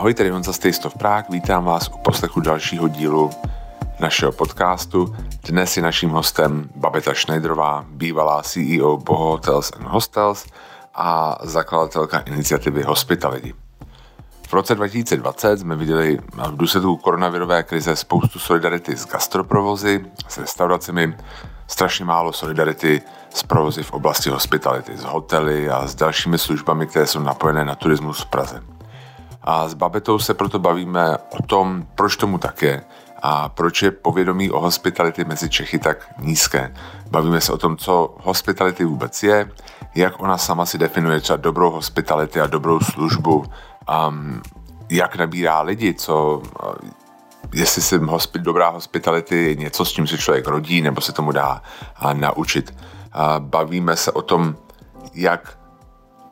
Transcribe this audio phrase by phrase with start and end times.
[0.00, 3.30] Ahoj, tady Honza Stejstov Prák, vítám vás u poslechu dalšího dílu
[3.98, 5.16] našeho podcastu.
[5.48, 10.46] Dnes je naším hostem Babeta Schneiderová, bývalá CEO Boho Hotels and Hostels
[10.94, 13.54] a zakladatelka iniciativy Hospitality.
[14.48, 16.18] V roce 2020 jsme viděli
[16.50, 21.16] v důsledku koronavirové krize spoustu solidarity s gastroprovozy, s restauracemi,
[21.66, 23.02] strašně málo solidarity
[23.34, 27.74] s provozy v oblasti hospitality, s hotely a s dalšími službami, které jsou napojené na
[27.74, 28.79] turismus v Praze.
[29.42, 32.84] A s Babetou se proto bavíme o tom, proč tomu tak je
[33.22, 36.74] a proč je povědomí o hospitality mezi Čechy tak nízké.
[37.10, 39.50] Bavíme se o tom, co hospitality vůbec je,
[39.94, 43.44] jak ona sama si definuje třeba dobrou hospitality a dobrou službu,
[44.08, 44.42] um,
[44.90, 46.42] jak nabírá lidi, co,
[47.54, 51.32] jestli si hospit, dobrá hospitality je něco, s čím se člověk rodí, nebo se tomu
[51.32, 51.62] dá
[51.96, 52.74] a, naučit.
[53.12, 54.56] A bavíme se o tom,
[55.14, 55.58] jak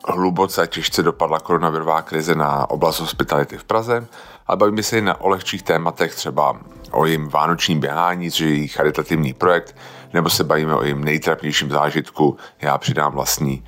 [0.07, 4.07] hluboce a těžce dopadla koronavirová krize na oblast hospitality v Praze,
[4.47, 6.57] ale bavíme se i na o lehčích tématech, třeba
[6.91, 9.75] o jejím vánočním běhání, což je její charitativní projekt,
[10.13, 13.63] nebo se bavíme o jejím nejtrapnějším zážitku, já přidám vlastní.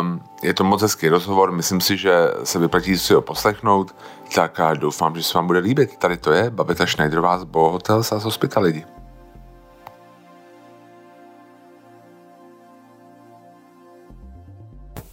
[0.00, 2.12] Um, je to moc hezký rozhovor, myslím si, že
[2.44, 3.94] se vyplatí si ho poslechnout,
[4.34, 5.96] tak doufám, že se vám bude líbit.
[5.96, 8.93] Tady to je Babeta Schneiderová z Bo Hotels a z Hospitality.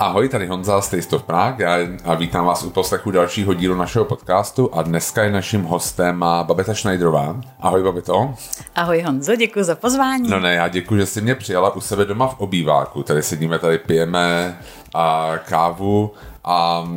[0.01, 4.05] Ahoj, tady Honza z Taste of Prague a vítám vás u poslechu dalšího dílu našeho
[4.05, 7.41] podcastu a dneska je naším hostem Babeta Schneiderová.
[7.59, 8.33] Ahoj Babeto.
[8.75, 10.29] Ahoj Honzo, děkuji za pozvání.
[10.29, 13.03] No ne, já děkuji, že jsi mě přijala u sebe doma v obýváku.
[13.03, 14.57] Tady sedíme, tady pijeme
[14.93, 16.11] a kávu
[16.43, 16.87] a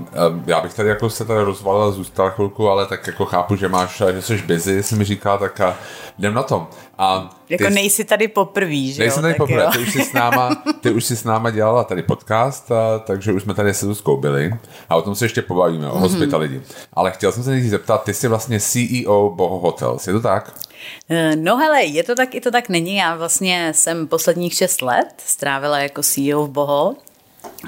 [0.46, 4.02] já bych tady jako se tady rozvalil, zůstal chvilku, ale tak jako chápu, že máš,
[4.12, 5.60] že jsi busy, jsi mi říká, tak
[6.18, 6.68] jdem na to.
[6.98, 10.62] A jako ty, nejsi tady poprvý, že Nejsi tady poprvé, ty už, jsi s náma,
[10.80, 13.94] ty už jsi s náma dělala tady podcast, a, takže už jsme tady se tu
[13.94, 14.54] zkoubili
[14.88, 16.00] a o tom se ještě pobavíme, o mm-hmm.
[16.00, 16.62] hospitality.
[16.92, 20.54] Ale chtěl jsem se nejdřív zeptat, ty jsi vlastně CEO Boho Hotels, je to tak?
[21.08, 22.96] Eh, no hele, je to tak, i to tak není.
[22.96, 26.94] Já vlastně jsem posledních šest let strávila jako CEO v Boho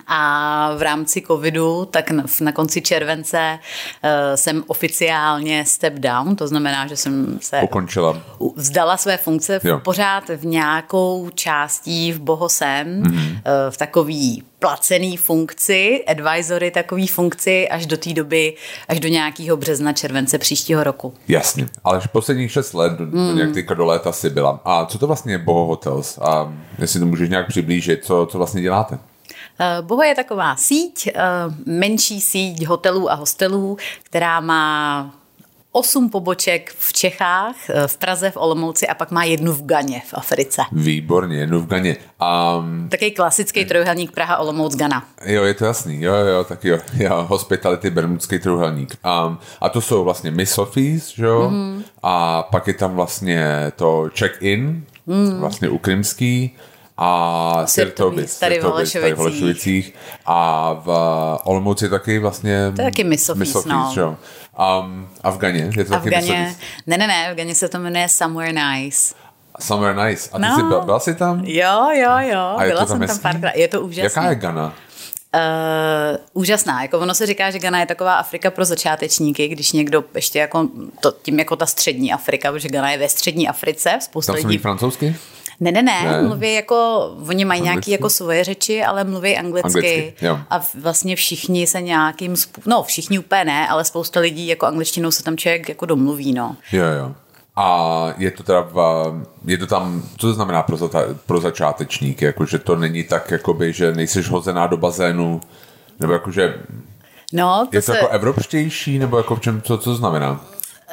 [0.07, 6.49] a v rámci covidu, tak na, na konci července uh, jsem oficiálně step down, to
[6.49, 8.23] znamená, že jsem se Ukončila.
[8.57, 13.31] vzdala své funkce v, pořád v nějakou částí v Bohosem, mm-hmm.
[13.31, 18.55] uh, v takový placený funkci, advisory takový funkci až do té doby,
[18.89, 21.15] až do nějakého března, července příštího roku.
[21.29, 23.37] Jasně, ale v posledních šest let, mm.
[23.37, 24.61] nějak teďka do léta si byla.
[24.65, 26.19] A co to vlastně je Boho Hotels?
[26.19, 28.99] A jestli to můžeš nějak přiblížit, co, co vlastně děláte?
[29.61, 31.21] Eh, Boho je taková síť, eh,
[31.67, 35.15] menší síť hotelů a hostelů, která má
[35.73, 40.03] osm poboček v Čechách, eh, v Praze, v Olomouci a pak má jednu v Ganě
[40.07, 40.63] v Africe.
[40.73, 41.97] Výborně, jednu v Ganě.
[42.59, 45.05] Um, Taký klasický trojuhelník Praha, Olomouc, Gana.
[45.25, 48.97] Jo, je to jasný, jo, jo, tak jo, jo hospitality, bermudský trojuhelník.
[49.05, 50.59] Um, a to jsou vlastně Miss
[51.15, 51.83] že jo, mm-hmm.
[52.03, 55.41] a pak je tam vlastně to check-in, mm.
[55.41, 56.57] vlastně u Krymský,
[56.99, 59.95] a Sirtovic, tady, tady v Holešovicích.
[60.27, 60.89] A v
[61.45, 62.73] Olomouci taky vlastně...
[62.77, 64.17] To je taky Misofis, no.
[64.81, 65.71] Um, a v Ganě?
[65.77, 69.15] Je to a v Ganě, ne, ne, ne, v Ganě se to jmenuje Somewhere Nice.
[69.61, 70.31] Somewhere Nice.
[70.33, 70.57] A ty no.
[70.57, 71.45] jsi byla, byla jsi tam?
[71.45, 72.41] Jo, jo, jo.
[72.41, 73.53] A byla tam jsem tam párkrát.
[73.57, 74.23] Je to úžasné.
[74.23, 74.75] Jaká je Gana?
[75.35, 75.43] Uh,
[76.33, 76.83] úžasná.
[76.83, 80.69] Jako ono se říká, že Ghana je taková Afrika pro začátečníky, když někdo ještě jako
[81.01, 83.99] to, tím jako ta střední Afrika, protože Ghana je ve střední Africe.
[84.01, 84.59] Spousta Tam lidí...
[84.59, 85.17] francouzsky?
[85.61, 86.23] Ne, ne, ne, ne.
[86.23, 89.69] mluví jako, oni mají nějaké jako svoje řeči, ale mluví anglicky.
[89.79, 90.15] anglicky
[90.51, 92.35] a vlastně všichni se nějakým,
[92.67, 96.57] no všichni úplně ne, ale spousta lidí jako angličtinou se tam člověk jako domluví, no.
[96.73, 97.15] Jo, jo.
[97.57, 98.79] A je to teda, v,
[99.45, 100.89] je to tam, co to znamená pro, za,
[101.27, 105.41] pro začátečníky, jakože to není tak, jakoby, že nejseš hozená do bazénu,
[106.01, 106.55] nebo jakože,
[107.33, 107.99] no, to je to se...
[107.99, 110.41] jako evropštější, nebo jako v čem, co, co to znamená?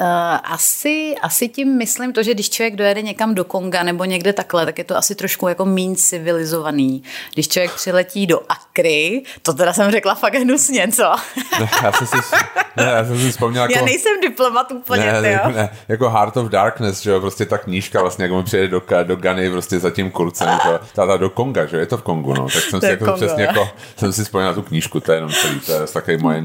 [0.01, 0.07] Uh,
[0.43, 4.65] asi, asi tím myslím to, že když člověk dojede někam do Konga nebo někde takhle,
[4.65, 7.03] tak je to asi trošku jako méně civilizovaný.
[7.33, 11.03] Když člověk přiletí do Akry, to teda jsem řekla fakt hnusně, co?
[11.59, 12.17] Ne, já jsem si,
[12.77, 13.73] ne, já jsem si vzpomněl jako...
[13.73, 17.57] Já nejsem diplomat úplně, ne, ne, ne, jako Heart of Darkness, že jo, prostě ta
[17.57, 21.29] knížka vlastně, jak on přijede do, do Gany prostě za tím kurcem, to, táta do
[21.29, 23.17] Konga, že je to v Kongu, no, tak jsem to si jako Kongo.
[23.17, 26.43] přesně jako, jsem si vzpomněl tu knížku, to je jenom celý, to je takový moje,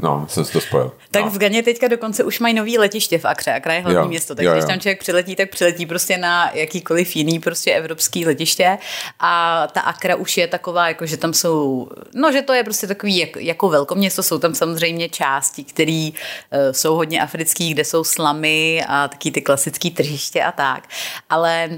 [0.00, 0.92] no, jsem si to spojil.
[1.10, 1.30] Tak no.
[1.30, 4.34] v Ganě teďka dokonce už mají nový letiště v Akře, Akra je hlavní jo, město,
[4.34, 4.58] takže jo, jo.
[4.58, 8.78] když tam člověk přiletí, tak přiletí prostě na jakýkoliv jiný prostě evropský letiště.
[9.20, 12.86] A ta Akra už je taková, jako že tam jsou, no že to je prostě
[12.86, 18.04] takový jako, jako velkoměsto, jsou tam samozřejmě části, které uh, jsou hodně africký, kde jsou
[18.04, 20.88] slamy a taky ty klasické tržiště a tak,
[21.30, 21.70] ale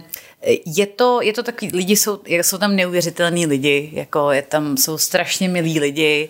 [0.43, 4.77] eh, je to, je to takový, lidi jsou, jsou tam neuvěřitelní lidi, jako je tam,
[4.77, 6.29] jsou strašně milí lidi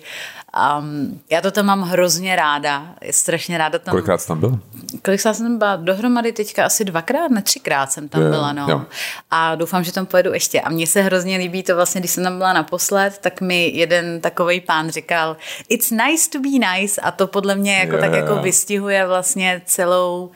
[0.79, 3.91] Um, já to tam mám hrozně ráda, strašně ráda tam.
[3.91, 4.59] Kolikrát jsi tam byl?
[5.05, 8.65] Kolikrát jsem byla dohromady teďka asi dvakrát, ne třikrát jsem tam je, byla, no.
[8.69, 8.85] Jo.
[9.31, 10.61] A doufám, že tam pojedu ještě.
[10.61, 14.21] A mně se hrozně líbí to vlastně, když jsem tam byla naposled, tak mi jeden
[14.21, 15.37] takový pán říkal,
[15.69, 19.61] it's nice to be nice a to podle mě jako je, tak jako vystihuje vlastně
[19.65, 20.31] celou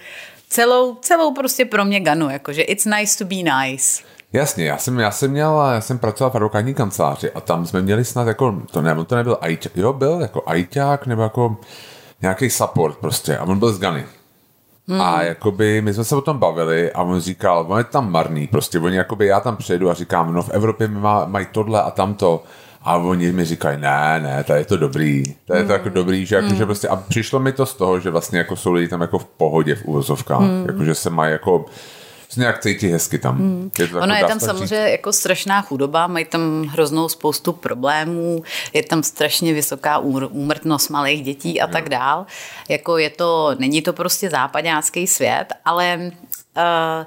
[0.49, 4.03] celou, celou prostě pro mě Ganu, jakože it's nice to be nice.
[4.33, 7.81] Jasně, já jsem, já jsem měl, já jsem pracoval v advokátní kanceláři a tam jsme
[7.81, 11.57] měli snad jako, to ne, to nebyl ajťák, jo, byl jako ajťák nebo jako
[12.21, 14.05] nějaký support prostě a on byl z Gany.
[14.87, 15.01] Hmm.
[15.01, 18.47] A jakoby my jsme se o tom bavili a on říkal, on je tam marný,
[18.47, 21.91] prostě oni jakoby já tam přejdu a říkám, no v Evropě má, mají tohle a
[21.91, 22.43] tamto
[22.81, 26.25] a oni mi říkají, ne, ne, to je to dobrý, to je to jako dobrý,
[26.25, 26.55] že, jako, mm.
[26.55, 29.19] že prostě, a přišlo mi to z toho, že vlastně jako jsou lidi tam jako
[29.19, 30.65] v pohodě v úvozovkách, mm.
[30.67, 31.65] jako že se mají jako,
[32.29, 33.37] se nějak cítí hezky tam.
[33.37, 33.71] Hmm.
[33.79, 38.43] Je to ono je tam samozřejmě jako strašná chudoba, mají tam hroznou spoustu problémů,
[38.73, 42.25] je tam strašně vysoká úmrtnost malých dětí a tak dál.
[42.69, 46.11] Jako je to, není to prostě západňácký svět, ale
[46.57, 47.05] Uh,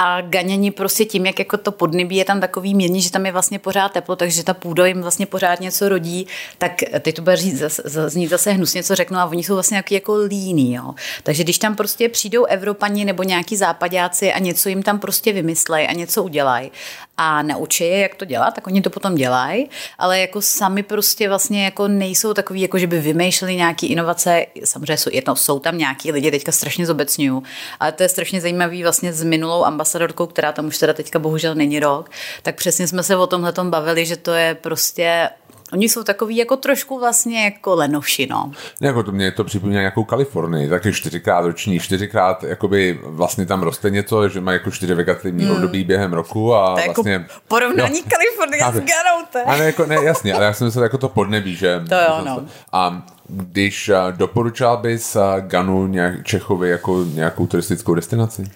[0.00, 3.32] a ganění prostě tím, jak jako to podnebí je tam takový mírný, že tam je
[3.32, 6.26] vlastně pořád teplo, takže ta půda jim vlastně pořád něco rodí,
[6.58, 9.94] tak teď to bude říct, znít zase hnusně, co řeknu, a oni jsou vlastně nějaký
[9.94, 10.94] jako líní, jo.
[11.22, 15.88] Takže když tam prostě přijdou Evropani nebo nějaký západáci a něco jim tam prostě vymyslej
[15.88, 16.70] a něco udělají
[17.18, 21.28] a naučí je, jak to dělat, tak oni to potom dělají, ale jako sami prostě
[21.28, 25.78] vlastně jako nejsou takový, jako že by vymýšleli nějaký inovace, samozřejmě jsou, jedno, jsou tam
[25.78, 27.42] nějaký lidi, teďka strašně zobecňuju,
[27.80, 31.54] ale to je strašně zajímavý vlastně s minulou ambasadorkou, která tam už teda teďka bohužel
[31.54, 32.10] není rok,
[32.42, 35.28] tak přesně jsme se o tomhle bavili, že to je prostě
[35.72, 38.52] Oni jsou takový jako trošku vlastně jako lenovši, no.
[38.80, 43.90] Jako to mě to připomíná nějakou Kalifornii, taky čtyřikrát roční, čtyřikrát jakoby vlastně tam roste
[43.90, 45.54] něco, že má jako čtyři vegetativní hmm.
[45.54, 47.12] období během roku a to je jako vlastně...
[47.12, 50.98] Jako porovnání Kalifornie s Ganou, to Ale jako, ne, jasně, ale já jsem myslel jako
[50.98, 51.80] to podnebí, že...
[51.88, 52.46] To jo, no.
[52.72, 58.50] A když doporučal bys Ganu nějak Čechovi jako nějakou turistickou destinaci?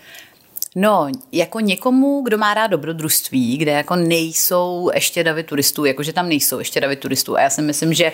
[0.76, 6.28] No, jako někomu, kdo má rád dobrodružství, kde jako nejsou ještě davy turistů, jakože tam
[6.28, 7.36] nejsou ještě davy turistů.
[7.36, 8.12] A já si myslím, že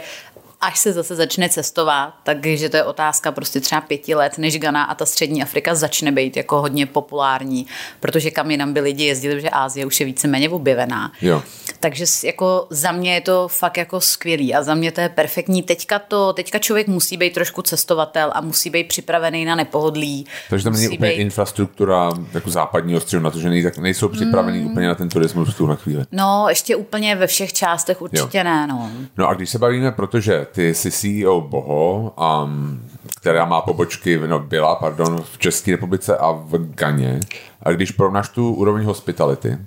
[0.60, 4.84] až se zase začne cestovat, takže to je otázka prostě třeba pěti let, než Ghana
[4.84, 7.66] a ta střední Afrika začne být jako hodně populární,
[8.00, 11.12] protože kam jinam by lidi jezdili, že Ázie už je víceméně objevená.
[11.22, 11.43] Jo.
[11.81, 15.62] Takže jako za mě je to fakt jako skvělý a za mě to je perfektní.
[15.62, 20.26] Teďka to, teďka člověk musí být trošku cestovatel a musí být připravený na nepohodlí.
[20.50, 21.16] Takže tam není úplně být...
[21.16, 23.50] infrastruktura jako západního středu na to, že
[23.81, 24.70] nejsou připravení mm.
[24.70, 26.04] úplně na ten turismus v tuhle chvíli.
[26.12, 28.44] No, ještě úplně ve všech částech určitě jo.
[28.44, 28.66] ne.
[28.66, 28.90] No.
[29.16, 32.14] no a když se bavíme, protože ty jsi CEO Boho,
[32.44, 32.82] um,
[33.20, 37.20] která má pobočky, no byla, pardon, v České republice a v Ganě.
[37.62, 39.58] A když porovnáš tu úroveň hospitality,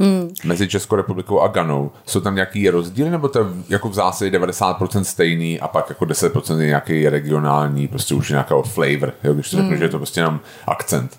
[0.00, 0.34] Hmm.
[0.44, 1.90] Mezi Českou republikou a Ganou.
[2.06, 6.04] Jsou tam nějaký rozdíly, nebo to je jako v zásadě 90% stejný a pak jako
[6.04, 9.78] 10% je nějaký regionální, prostě už nějakého flavor, jo, když to řeknu, hmm.
[9.78, 11.18] že je to prostě jenom akcent.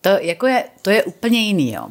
[0.00, 1.86] To, jako je, to je úplně jiný, jo.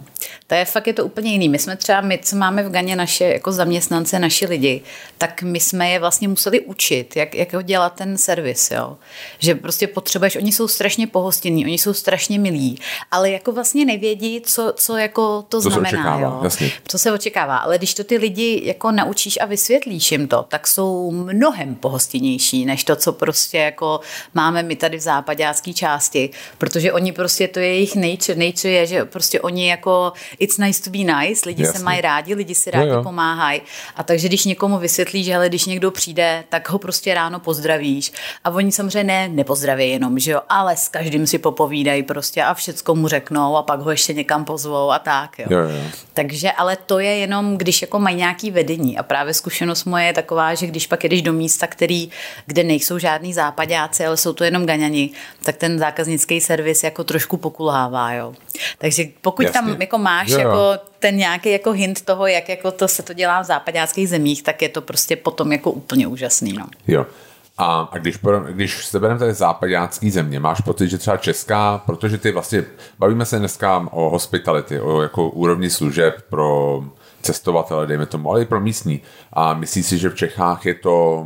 [0.48, 1.50] To je fakt je to úplně jiný.
[1.50, 4.82] My jsme třeba, my, co máme v Ganě naše jako zaměstnance, naši lidi,
[5.18, 8.98] tak my jsme je vlastně museli učit, jak, jak dělat ten servis, jo.
[9.40, 12.80] Že prostě potřebuješ, oni jsou strašně pohostinní, oni jsou strašně milí,
[13.12, 16.40] ale jako vlastně nevědí, co, co jako to, to znamená, se očekává, jo.
[16.44, 16.72] Jasně.
[16.88, 20.68] Co se očekává, ale když to ty lidi jako naučíš a vysvětlíš jim to, tak
[20.68, 24.00] jsou mnohem pohostinnější, než to, co prostě jako
[24.34, 28.87] máme my tady v západácké části, protože oni prostě, to je jejich nature, nature je,
[28.88, 31.80] že prostě oni jako it's nice to be nice, lidi Jasně.
[31.80, 33.62] se mají rádi, lidi si rádi pomáhají.
[33.96, 38.12] A takže když někomu vysvětlíš, že ale když někdo přijde, tak ho prostě ráno pozdravíš.
[38.44, 42.54] A oni samozřejmě ne, nepozdraví jenom, že jo, ale s každým si popovídají prostě a
[42.54, 45.46] všecko mu řeknou a pak ho ještě někam pozvou a tak, jo.
[45.50, 45.84] jo, jo.
[46.14, 50.14] Takže, ale to je jenom, když jako mají nějaký vedení a právě zkušenost moje je
[50.14, 52.10] taková, že když pak jedeš do místa, který,
[52.46, 55.10] kde nejsou žádný západáci, ale jsou to jenom gaňani,
[55.44, 58.34] tak ten zákaznický servis jako trošku pokulhává, jo.
[58.78, 59.54] Takže pokud Jasně.
[59.54, 60.40] tam jako máš jo.
[60.40, 64.44] jako ten nějaký jako hint toho, jak jako to se to dělá v západáckých zemích,
[64.44, 66.54] tak je to prostě potom jako úplně úžasný.
[66.54, 66.66] No.
[66.88, 67.06] Jo.
[67.58, 68.20] A, a když,
[68.52, 72.66] když se bereme tady západácký země, máš pocit, že třeba česká, protože ty vlastně,
[73.00, 76.84] bavíme se dneska o hospitality, o jako úrovni služeb pro
[77.22, 79.02] cestovatele, dejme tomu, ale i pro místní.
[79.34, 81.26] A myslíš si, že v Čechách je to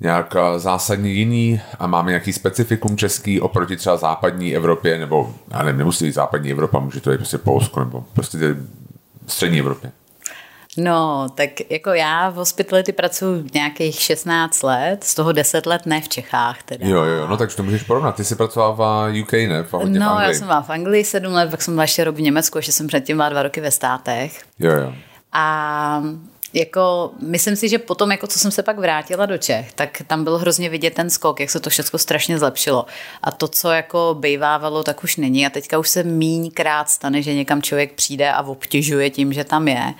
[0.00, 5.62] nějak eh, zásadně jiný a máme nějaký specifikum český oproti třeba západní Evropě, nebo já
[5.62, 8.38] nevím, nemusí být západní Evropa, může to být prostě Polsko, nebo prostě
[9.26, 9.92] střední Evropě.
[10.78, 16.00] No, tak jako já v hospitality pracuji nějakých 16 let, z toho 10 let ne
[16.00, 16.86] v Čechách teda.
[16.86, 18.16] Jo, jo, no takže to můžeš porovnat.
[18.16, 18.72] Ty jsi pracovala
[19.08, 19.62] v UK, ne?
[19.62, 22.16] V no, v já jsem byla v Anglii 7 let, pak jsem byla ještě rok
[22.16, 24.42] v Německu, ještě jsem předtím byla dva roky ve státech.
[24.58, 24.92] Jo, jo.
[25.32, 26.02] A
[26.56, 30.24] jako, myslím si, že potom, jako co jsem se pak vrátila do Čech, tak tam
[30.24, 32.86] byl hrozně vidět ten skok, jak se to všechno strašně zlepšilo.
[33.22, 35.46] A to, co jako bejvávalo, tak už není.
[35.46, 39.68] A teďka už se míňkrát stane, že někam člověk přijde a obtěžuje tím, že tam
[39.68, 39.94] je.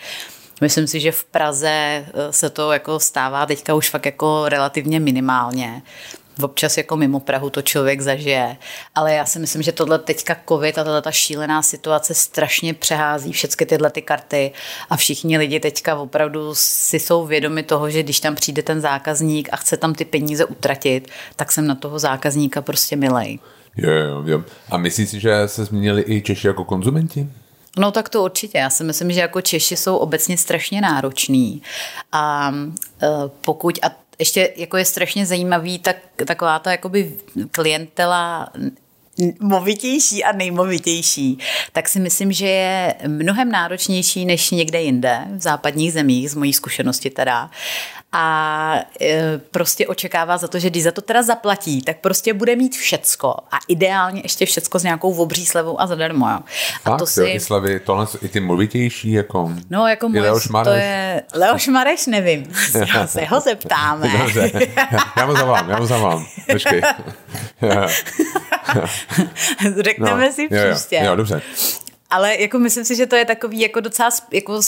[0.61, 5.01] Myslím si, že v Praze eh, se to jako stává teďka už fakt jako relativně
[5.01, 5.83] minimálně
[6.43, 8.57] občas jako mimo Prahu to člověk zažije.
[8.95, 13.33] Ale já si myslím, že tohle teďka covid a tato ta šílená situace strašně přehází
[13.33, 14.53] všechny tyhle ty karty
[14.91, 19.49] a všichni lidi teďka opravdu si jsou vědomi toho, že když tam přijde ten zákazník
[19.53, 23.39] a chce tam ty peníze utratit, tak jsem na toho zákazníka prostě milej.
[23.77, 24.43] Jo, jo, jo.
[24.71, 27.29] A myslíš si, že se změnili i Češi jako konzumenti?
[27.79, 28.59] No tak to určitě.
[28.59, 31.63] Já si myslím, že jako Češi jsou obecně strašně nároční.
[32.13, 32.53] A
[33.03, 33.09] e,
[33.41, 35.97] pokud, a ještě jako je strašně zajímavý, tak
[36.27, 37.17] taková ta jakoby
[37.51, 38.49] klientela
[39.41, 41.39] movitější a nejmovitější,
[41.73, 46.53] tak si myslím, že je mnohem náročnější než někde jinde, v západních zemích, z mojí
[46.53, 47.51] zkušenosti teda
[48.19, 52.57] a e, prostě očekává za to, že když za to teda zaplatí, tak prostě bude
[52.57, 56.29] mít všecko a ideálně ještě všecko s nějakou obří slevou a zadarmo.
[56.29, 56.39] Jo.
[56.83, 57.21] Fakt, a to si...
[57.21, 59.53] Jo, i slavy, tohle i ty movitější, jako...
[59.71, 60.69] No, jako můj, Leoš Mareš.
[60.69, 61.23] to je...
[61.35, 62.53] Leoš Mareš, nevím.
[62.95, 64.09] Já se ho zeptáme.
[64.19, 64.51] Dobře.
[65.17, 66.27] Já mu zavolám, já mu zavolám.
[66.53, 66.83] Počkej.
[69.81, 70.97] Řekneme no, si příště.
[70.97, 71.43] Jo, jo, dobře.
[72.11, 74.61] Ale jako myslím si, že to je takový jako docela jako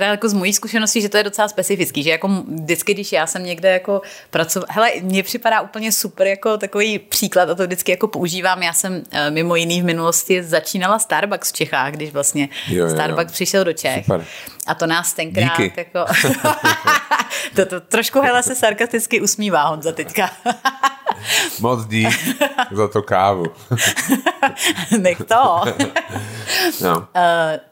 [0.00, 3.44] jako z mojí zkušenosti, že to je docela specifický, že jako vždycky, když já jsem
[3.44, 8.08] někde jako pracoval, hele, mně připadá úplně super jako takový příklad a to vždycky jako
[8.08, 12.84] používám, já jsem eh, mimo jiný v minulosti začínala Starbucks v Čechách, když vlastně jo,
[12.84, 13.32] jo, Starbucks jo.
[13.32, 14.04] přišel do Čech.
[14.04, 14.24] Super.
[14.66, 15.72] A to nás tenkrát Díky.
[15.76, 16.12] jako...
[17.56, 20.30] to, to, trošku hele se sarkasticky usmívá Honza teďka.
[21.60, 22.36] Moc dík
[22.72, 23.44] za to kávu.
[24.98, 25.60] Nech to.
[26.82, 26.96] no.
[26.96, 27.04] uh,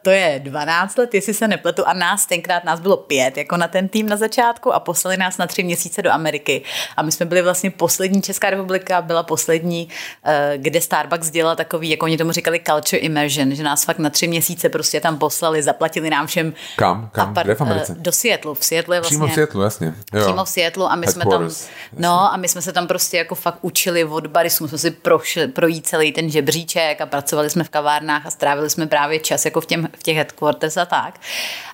[0.03, 3.69] to je 12 let, jestli se nepletu, a nás tenkrát, nás bylo pět, jako na
[3.69, 6.63] ten tým na začátku a poslali nás na tři měsíce do Ameriky.
[6.97, 9.89] A my jsme byli vlastně poslední, Česká republika byla poslední,
[10.27, 14.11] uh, kde Starbucks dělal takový, jako oni tomu říkali culture immersion, že nás fakt na
[14.11, 16.53] tři měsíce prostě tam poslali, zaplatili nám všem.
[16.77, 17.09] Kam?
[17.13, 17.29] Kam?
[17.29, 17.93] Apart, Kde v Americe?
[17.93, 18.55] Uh, do Seattle.
[18.55, 19.17] V Seattle je vlastně.
[19.17, 19.95] Přímo v Seattle, jasně.
[20.15, 20.25] Jo.
[20.25, 21.51] Přímo v Seattle a my jsme tam,
[21.97, 25.49] no a my jsme se tam prostě jako fakt učili od baristů, jsme si prošli,
[25.49, 29.61] projít celý ten žebříček a pracovali jsme v kavárnách a strávili jsme právě čas jako
[29.61, 31.21] v, těm, v těch headquarters a tak.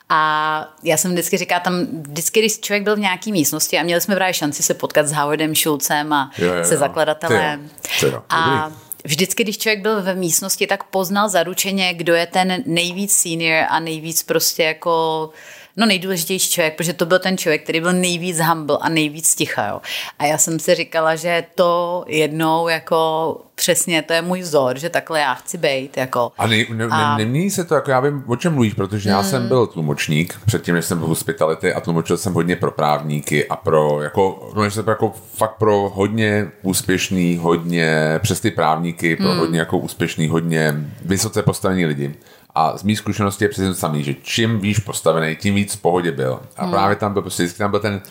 [0.08, 4.00] A já jsem vždycky říkala, tam vždycky, když člověk byl v nějaké místnosti a měli
[4.00, 7.70] jsme právě šanci se potkat s Howardem Schulzem a jo, jo, se zakladatelem.
[8.02, 8.08] Jo.
[8.08, 8.22] Jo.
[8.28, 8.70] A
[9.04, 13.80] vždycky, když člověk byl ve místnosti, tak poznal zaručeně, kdo je ten nejvíc senior a
[13.80, 15.30] nejvíc prostě jako
[15.76, 19.68] no nejdůležitější člověk, protože to byl ten člověk, který byl nejvíc humble a nejvíc ticha.
[19.68, 19.80] Jo.
[20.18, 24.90] A já jsem si říkala, že to jednou jako přesně, to je můj vzor, že
[24.90, 25.96] takhle já chci být.
[25.96, 26.32] Jako.
[26.38, 27.18] A, ne, ne, a...
[27.18, 29.48] nemění se to, jako já vím, o čem mluvíš, protože já jsem hmm.
[29.48, 34.02] byl tlumočník předtím, než jsem byl hospitality a tlumočil jsem hodně pro právníky a pro,
[34.02, 34.52] jako,
[34.86, 39.38] jako fakt pro hodně úspěšný, hodně přes ty právníky, pro hmm.
[39.38, 42.14] hodně jako úspěšný, hodně vysoce postavení lidi.
[42.54, 45.80] A z mých zkušenosti je přesně to samé, že čím víš postavený, tím víc v
[45.80, 46.40] pohodě byl.
[46.56, 46.72] A hmm.
[46.72, 48.02] právě tam byl, prostě tam byl ten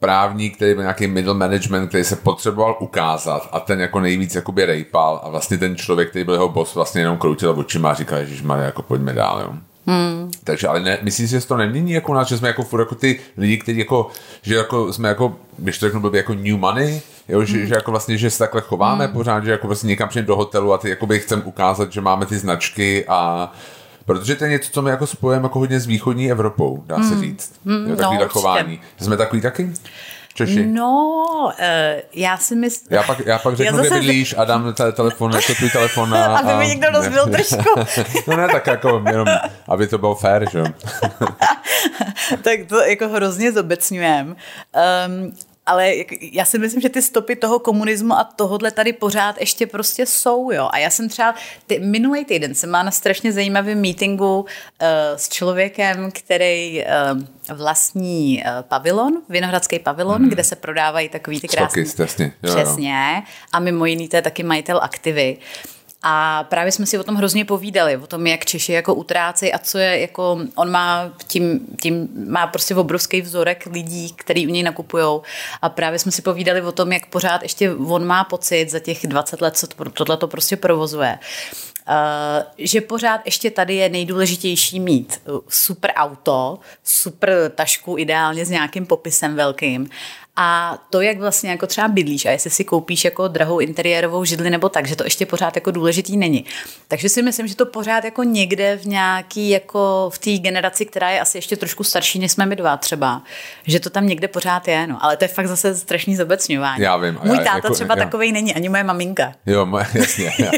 [0.00, 4.64] právník, který byl nějaký middle management, který se potřeboval ukázat a ten jako nejvíc jakoby
[4.64, 8.24] rejpal a vlastně ten člověk, který byl jeho boss, vlastně jenom kroutil očima a říkal,
[8.24, 9.54] že jako pojďme dál, jo.
[9.86, 10.30] Hmm.
[10.44, 12.94] Takže ale ne, myslím si, že to nemění jako nás, že jsme jako furt jako
[12.94, 14.10] ty lidi, kteří jako,
[14.42, 17.66] že jako jsme jako, když to řeknu, byl jako new money, jo, že, hmm.
[17.66, 19.12] že, jako vlastně, že se takhle chováme hmm.
[19.12, 22.26] pořád, že jako vlastně někam přijde do hotelu a ty jakoby chcem ukázat, že máme
[22.26, 23.52] ty značky a
[24.06, 27.14] Protože to je něco, co my jako spojujeme jako hodně s východní Evropou, dá se
[27.14, 27.20] hmm.
[27.20, 27.60] říct.
[27.66, 27.90] Hmm.
[27.90, 28.80] Jo, takový no, chování.
[29.00, 29.72] Jsme takový taky?
[30.34, 30.66] Češi?
[30.66, 31.14] No,
[31.44, 32.88] uh, já si myslím...
[32.90, 33.88] Já pak, já pak řeknu, já zase...
[33.88, 36.14] kde bydlíš a dám te- telefon, jako tvůj telefon.
[36.14, 37.80] A, aby mi někdo rozbil trošku.
[38.26, 39.28] no ne, tak jako jenom,
[39.68, 40.62] aby to bylo fair, že
[42.42, 44.36] tak to jako hrozně zobecňujem.
[45.06, 45.32] Um,
[45.66, 50.06] ale já si myslím, že ty stopy toho komunismu a tohodle tady pořád ještě prostě
[50.06, 50.68] jsou, jo.
[50.72, 51.34] A já jsem třeba,
[51.66, 54.46] ty, minulý týden jsem má na strašně zajímavém meetingu uh,
[55.16, 60.28] s člověkem, který uh, vlastní uh, pavilon, Vinohradský pavilon, hmm.
[60.28, 61.86] kde se prodávají takový ty krásné...
[61.86, 63.14] Stoky, Jo, Přesně.
[63.16, 63.22] Jo.
[63.52, 65.38] A mimo jiný to je taky majitel aktivy.
[66.06, 69.58] A právě jsme si o tom hrozně povídali, o tom, jak Češi jako utrácejí a
[69.58, 74.62] co je jako, on má tím, tím má prostě obrovský vzorek lidí, který u něj
[74.62, 75.20] nakupují.
[75.62, 79.06] A právě jsme si povídali o tom, jak pořád ještě on má pocit za těch
[79.06, 81.18] 20 let, co tohle to prostě provozuje,
[81.88, 88.86] Uh, že pořád ještě tady je nejdůležitější mít super auto, super tašku, ideálně s nějakým
[88.86, 89.88] popisem velkým
[90.36, 94.50] A to, jak vlastně jako třeba bydlíš a jestli si koupíš jako drahou interiérovou židli
[94.50, 96.44] nebo tak, že to ještě pořád jako důležitý není.
[96.88, 101.10] Takže si myslím, že to pořád jako někde v nějaký jako v té generaci, která
[101.10, 103.22] je asi ještě trošku starší, než jsme my dva třeba,
[103.66, 105.04] že to tam někde pořád je, no.
[105.04, 106.82] Ale to je fakt zase strašný zobecňování.
[106.82, 107.18] Já vím.
[107.22, 108.04] Můj já, táta jako, třeba já.
[108.04, 109.32] takovej není, ani moje maminka.
[109.46, 110.32] Jo, moje, jasně.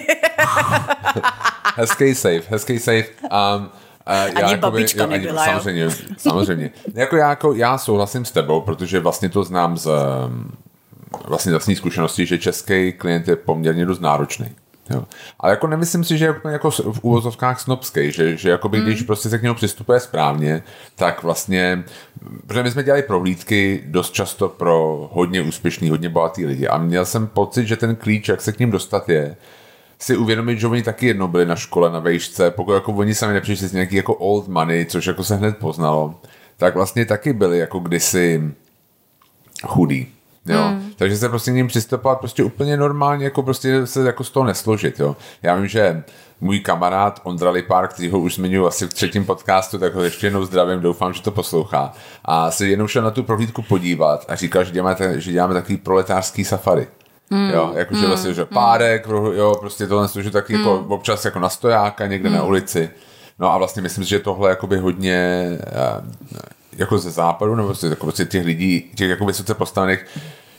[1.76, 3.06] hezký safe, hezký safe.
[3.22, 3.70] Um,
[4.14, 6.70] já ani jakoby, babička jo, nebyla, ani, samozřejmě, samozřejmě.
[6.94, 9.88] jako já, jako, já souhlasím s tebou, protože vlastně to znám z
[11.24, 14.50] vlastně vlastní zkušenosti, že český klient je poměrně dost náročný.
[14.90, 15.04] Jo.
[15.40, 18.84] Ale jako nemyslím si, že je úplně jako v úvozovkách snobský, že, že jakoby, mm.
[18.84, 20.62] když prostě se k němu přistupuje správně,
[20.96, 21.84] tak vlastně,
[22.46, 27.04] protože my jsme dělali prohlídky dost často pro hodně úspěšný, hodně bohatý lidi a měl
[27.04, 29.36] jsem pocit, že ten klíč, jak se k ním dostat je,
[29.98, 33.32] si uvědomit, že oni taky jednou byli na škole na vejšce, pokud jako oni sami
[33.32, 36.14] nepřišli z nějaký jako old money, což jako se hned poznalo,
[36.56, 38.54] tak vlastně taky byli jako kdysi
[39.66, 40.08] chudí.
[40.46, 40.62] Jo.
[40.62, 40.90] Hmm.
[40.96, 44.46] Takže se prostě k ním přistupovat prostě úplně normálně, jako prostě se jako z toho
[44.46, 45.00] nesložit.
[45.00, 45.16] Jo.
[45.42, 46.02] Já vím, že
[46.40, 50.26] můj kamarád Ondra Lipár, který ho už zmiňuji asi v třetím podcastu, tak ho ještě
[50.26, 51.92] jednou zdravím, doufám, že to poslouchá.
[52.24, 55.76] A se jednou šel na tu prohlídku podívat a říkal, že děláme, že děláme takový
[55.76, 56.86] proletářský safari.
[57.30, 57.50] Mm.
[57.50, 58.06] Jo, jakože mm.
[58.06, 59.14] vlastně, že párek, mm.
[59.14, 60.60] jo, prostě tohle že taky mm.
[60.60, 62.36] jako občas jako na stojáka někde mm.
[62.36, 62.90] na ulici.
[63.38, 66.02] No a vlastně myslím si, že tohle jakoby hodně eh,
[66.76, 70.06] jako ze západu, nebo prostě, jako prostě těch lidí, těch jako vysoce postavených,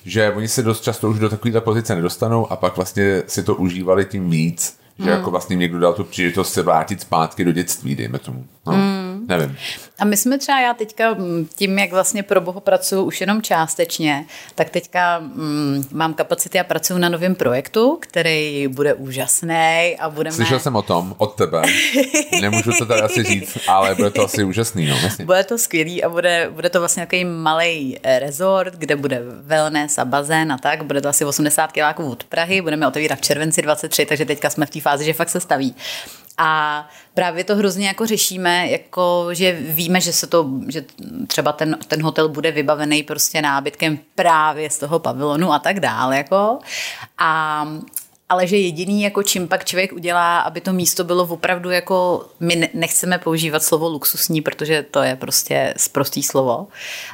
[0.06, 3.56] že oni se dost často už do takovéhle pozice nedostanou a pak vlastně si to
[3.56, 5.10] užívali tím víc, že mm.
[5.10, 8.46] jako vlastně někdo dal tu příležitost se vrátit zpátky do dětství, dejme tomu.
[8.66, 8.74] No.
[8.74, 9.07] Mm.
[9.28, 9.58] Nevím.
[10.00, 11.16] A my jsme třeba, já teďka
[11.56, 16.64] tím, jak vlastně pro Boho pracuji už jenom částečně, tak teďka mm, mám kapacity a
[16.64, 20.36] pracuji na novém projektu, který bude úžasný a budeme...
[20.36, 21.62] Slyšel jsem o tom od tebe.
[22.42, 24.88] Nemůžu to tady asi říct, ale bude to asi úžasný.
[24.88, 24.98] No.
[25.26, 30.06] Bude to skvělý a bude, bude to vlastně takový malý resort, kde bude wellness a
[30.06, 30.84] bazén a tak.
[30.84, 34.66] Bude to asi 80 kiláků od Prahy, budeme otevírat v červenci 23, takže teďka jsme
[34.66, 35.76] v té fázi, že fakt se staví.
[36.38, 40.86] A právě to hrozně jako řešíme, jako že víme, že se to, že
[41.28, 46.18] třeba ten, ten hotel bude vybavený prostě nábytkem právě z toho pavilonu a tak dále,
[46.18, 46.60] jako.
[47.18, 47.66] A
[48.30, 52.70] ale že jediný, jako čím pak člověk udělá, aby to místo bylo opravdu jako, my
[52.74, 56.68] nechceme používat slovo luxusní, protože to je prostě zprostý slovo,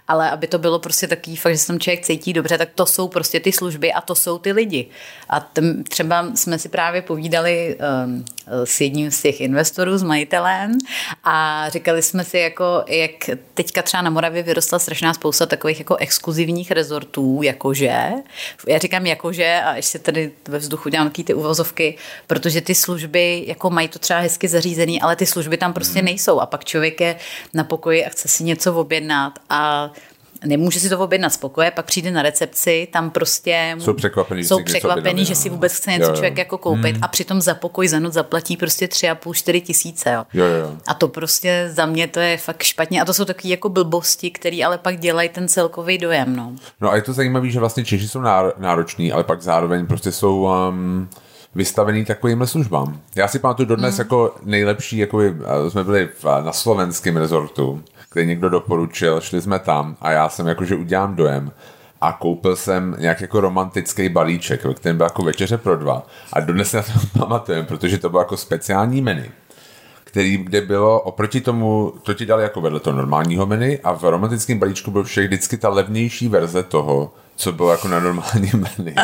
[0.08, 2.86] ale aby to bylo prostě takový fakt, že se tam člověk cítí dobře, tak to
[2.86, 4.88] jsou prostě ty služby a to jsou ty lidi.
[5.30, 10.78] A t- třeba jsme si právě povídali um, s jedním z těch investorů, s majitelem
[11.24, 13.12] a říkali jsme si, jako, jak
[13.54, 18.00] teďka třeba na Moravě vyrostla strašná spousta takových jako exkluzivních rezortů, jakože,
[18.68, 23.44] já říkám jakože a ještě tady ve vzduchu dělám nějaký ty uvozovky, protože ty služby
[23.48, 26.06] jako mají to třeba hezky zařízený, ale ty služby tam prostě hmm.
[26.06, 27.16] nejsou a pak člověk je
[27.54, 29.92] na pokoji a chce si něco objednat a
[30.46, 34.64] nemůže si to objednat z pokoje, pak přijde na recepci, tam prostě jsou překvapený, jsou
[34.64, 36.16] překvapený že si vůbec chce něco jo, jo.
[36.16, 37.04] člověk jako koupit hmm.
[37.04, 40.12] a přitom za pokoj za noc zaplatí prostě tři a půl, čtyři tisíce.
[40.12, 40.26] Jo.
[40.34, 40.72] Jo, jo.
[40.88, 44.32] A to prostě za mě to je fakt špatně a to jsou takové jako blbosti,
[44.32, 46.36] které ale pak dělají ten celkový dojem.
[46.36, 46.54] No.
[46.82, 48.22] no a je to zajímavé, že vlastně Češi jsou
[48.58, 51.10] nároční, ale pak zároveň prostě jsou um,
[51.56, 53.00] vystavený takovýmhle službám.
[53.16, 54.02] Já si pamatuju dodnes mm.
[54.02, 55.22] jako nejlepší, jako
[55.70, 56.10] jsme byli
[56.44, 61.52] na slovenském rezortu, kde někdo doporučil, šli jsme tam a já jsem jakože udělám dojem
[62.02, 66.08] a koupil jsem nějak jako romantický balíček, který byl jako večeře pro dva.
[66.34, 69.24] A dodnes na to pamatujem, protože to bylo jako speciální menu
[70.14, 74.04] který, kde bylo oproti tomu, to ti dali jako vedle toho normálního menu a v
[74.04, 78.96] romantickém balíčku byl všech vždycky ta levnější verze toho, co bylo jako na normálním menu.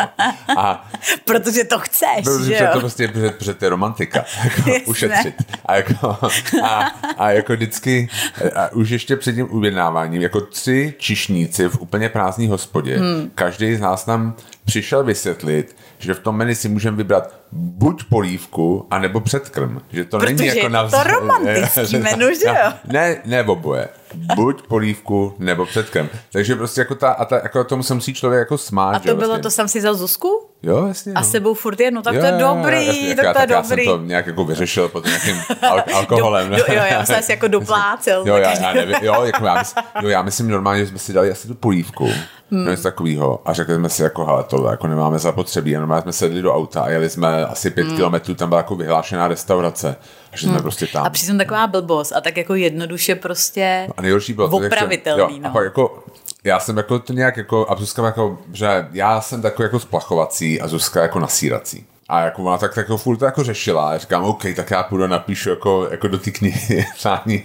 [0.58, 0.90] A,
[1.26, 2.70] protože to chceš, protože že jo?
[2.74, 5.36] to prostě, protože, protože to je romantika, jako ušetřit.
[5.66, 6.18] A jako,
[6.64, 8.10] a, a jako vždycky,
[8.56, 13.32] a už ještě před tím uvědnáváním, jako tři čišníci v úplně prázdné hospodě, hmm.
[13.36, 14.36] každý z nás nám
[14.70, 19.82] přišel vysvětlit, že v tom menu si můžeme vybrat buď polívku, anebo předkrm.
[19.92, 20.90] Že to Protože není jako na...
[20.90, 22.74] to romantický menu, že jo?
[22.86, 23.88] Ne, ne oboje.
[24.36, 26.10] Buď polívku, nebo předkrm.
[26.32, 28.96] Takže prostě jako ta, a ta, jako tomu se musí člověk jako smát.
[28.96, 29.44] A to bylo, vlastně.
[29.44, 30.49] to jsem si vzal Zuzku?
[30.64, 31.14] Jo, jasně.
[31.14, 31.26] A no.
[31.26, 33.86] sebou furt jedno, tak jo, to je dobrý, jasně, tak, já, to je tak dobrý.
[33.86, 36.50] Já jsem to nějak jako vyřešil pod nějakým al- alkoholem.
[36.50, 38.24] do, do, jo, já jsem si jako doplácel.
[38.28, 41.14] jo, já, já nevím, jo, jako já, myslím, jo, já myslím normálně, že jsme si
[41.14, 42.10] dali asi tu polívku
[42.52, 42.66] hmm.
[42.68, 43.42] něco takového.
[43.46, 45.76] A řekli jsme si, jako, hele, to jako nemáme zapotřebí.
[45.76, 47.96] A normálně jsme sedli do auta a jeli jsme asi pět hmm.
[47.96, 49.96] kilometrů, tam byla jako vyhlášená restaurace.
[50.32, 50.62] A že jsme hmm.
[50.62, 51.06] prostě tam.
[51.06, 55.36] A přitom taková blbost a tak jako jednoduše prostě no a nejhorší bylo, opravitelný.
[55.36, 55.50] Jo, no.
[55.50, 56.04] A pak jako
[56.50, 60.62] já jsem jako to nějak jako, a Zuzka jako, že já jsem takový jako splachovací
[60.62, 61.86] a Zuzka jako nasírací.
[62.10, 63.90] A jako ona tak, jako furt to jako řešila.
[63.90, 67.44] A říkám, OK, tak já půjdu a napíšu jako, jako do té knihy přání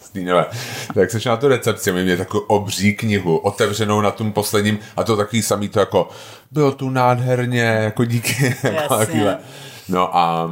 [0.00, 0.46] Stínové.
[0.94, 5.04] Tak seš na tu recepci, my měli takovou obří knihu, otevřenou na tom posledním, a
[5.04, 6.08] to takový samý to jako,
[6.50, 8.56] bylo tu nádherně, jako díky.
[8.62, 9.04] Jako
[9.88, 10.50] no a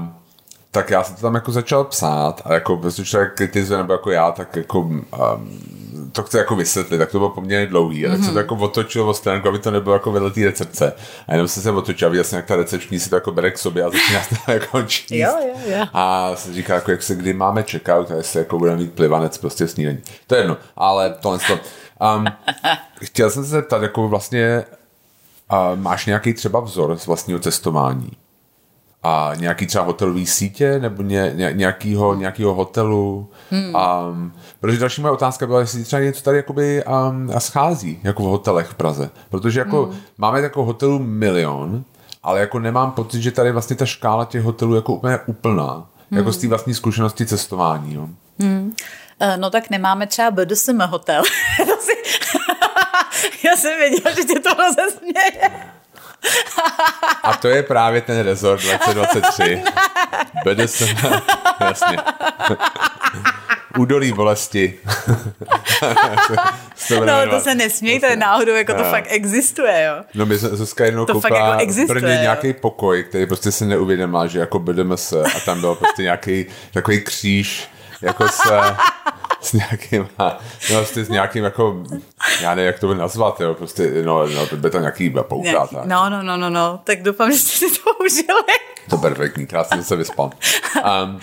[0.77, 4.11] tak já jsem to tam jako začal psát a jako prostě člověk kritizuje nebo jako
[4.11, 5.07] já, tak jako um,
[6.12, 8.07] to chce jako vysvětlit, tak to bylo poměrně dlouhý.
[8.07, 8.23] A tak mm-hmm.
[8.23, 8.39] se to mhm.
[8.39, 10.93] jako otočil o stránku, aby to nebylo jako vedle té recepce.
[11.29, 13.51] A jenom jsem se otočil a viděl jsem, jak ta recepční si to jako bere
[13.51, 15.11] k sobě a začíná se to jako číst.
[15.11, 15.87] Jo, jo, jo.
[15.93, 19.39] A se říká, jako, jak se kdy máme čekat, a jestli jako budeme mít plivanec
[19.39, 19.99] prostě snídaní.
[20.27, 21.59] To je jedno, ale tohle to.
[22.17, 22.27] Um,
[23.03, 24.65] chtěl jsem se zeptat, jako vlastně
[25.53, 28.11] uh, máš nějaký třeba vzor z vlastního cestování?
[29.07, 33.29] A nějaký třeba hotelový sítě nebo ně, ně, nějakýho, nějakýho hotelu.
[33.51, 33.75] Hmm.
[33.75, 38.27] Um, protože další moje otázka byla, jestli třeba něco tady jakoby um, schází, jako v
[38.27, 39.11] hotelech v Praze.
[39.31, 39.97] Protože jako hmm.
[40.19, 41.85] máme jako hotelu milion,
[42.23, 45.87] ale jako nemám pocit, že tady vlastně ta škála těch hotelů jako úplně úplná.
[46.11, 46.19] Hmm.
[46.19, 47.95] Jako z té vlastní zkušenosti cestování.
[47.95, 48.09] Jo.
[48.40, 48.73] Hmm.
[49.23, 51.23] Uh, no tak nemáme třeba BDSM hotel.
[53.45, 55.51] Já jsem věděla, že tě to rozesměje.
[57.23, 59.62] A to je právě ten rezort 2023.
[60.45, 60.97] BDSM,
[61.61, 61.99] jasně.
[63.79, 64.75] Údolí bolesti.
[67.07, 70.05] no, to se nesměj, to je náhodou, jako to fakt existuje, jo.
[70.15, 74.27] No, my Zuzka jednou to koupila jako existuje, Brně nějaký pokoj, který prostě si neuvědomila,
[74.27, 77.69] že jako BDMS a tam byl prostě nějaký takový kříž,
[78.03, 78.61] jako se
[79.46, 80.32] s nějakým, no,
[80.68, 81.82] prostě s nějakým jako,
[82.40, 85.72] já nevím, jak to by nazvat, jo, prostě, no, no to by to nějaký poukát.
[85.72, 88.76] No, no, no, no, no, tak doufám, že jste si to užili.
[88.90, 90.31] To perfektní, krásně se vyspal.
[90.77, 91.20] Um,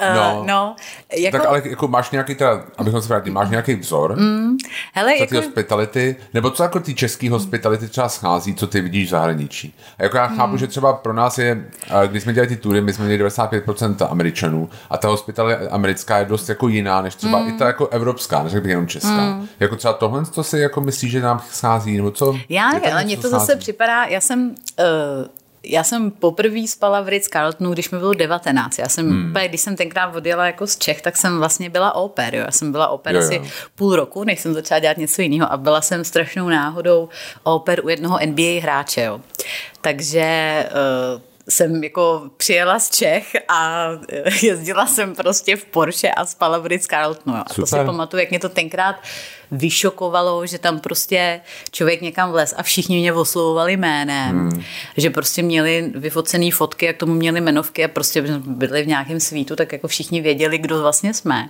[0.14, 0.76] no, uh, no
[1.16, 1.38] jako...
[1.38, 4.16] Tak ale jako máš nějaký teda, abychom se vrátili, máš nějaký vzor?
[4.16, 4.56] Mm,
[4.92, 5.30] hele, co jako...
[5.30, 9.74] ty hospitality, nebo co jako ty český hospitality třeba schází, co ty vidíš v zahraničí?
[9.98, 10.58] A jako já chápu, mm.
[10.58, 11.64] že třeba pro nás je,
[12.06, 16.24] když jsme dělali ty tury, my jsme měli 95% Američanů a ta hospitalita americká je
[16.24, 17.48] dost jako jiná, než třeba mm.
[17.48, 19.34] i ta jako evropská, než bych jenom česká.
[19.34, 19.48] Mm.
[19.60, 22.38] Jako třeba tohle, co si jako myslíš, že nám schází, nebo co?
[22.48, 25.26] Já nevím, ale mně to zase připadá, já jsem uh,
[25.64, 28.78] já jsem poprvé spala v Ritz Carltonu, když mi bylo 19.
[28.78, 29.34] Já jsem, hmm.
[29.48, 32.34] když jsem tenkrát odjela jako z Čech, tak jsem vlastně byla oper.
[32.34, 33.42] Já jsem byla oper asi
[33.74, 37.08] půl roku, než jsem začala dělat něco jiného a byla jsem strašnou náhodou
[37.42, 39.02] oper u jednoho NBA hráče.
[39.02, 39.20] Jo.
[39.80, 40.66] Takže
[41.14, 43.88] uh, jsem jako přijela z Čech a
[44.42, 47.36] jezdila jsem prostě v Porsche a spala v Ritz Carltonu.
[47.36, 48.96] A to si pamatuju, jak mě to tenkrát
[49.52, 54.62] vyšokovalo, že tam prostě člověk někam vlez a všichni mě oslovovali jménem, hmm.
[54.96, 59.56] že prostě měli vyfocené fotky, jak tomu měli jmenovky a prostě byli v nějakém svítu,
[59.56, 61.48] tak jako všichni věděli, kdo vlastně jsme.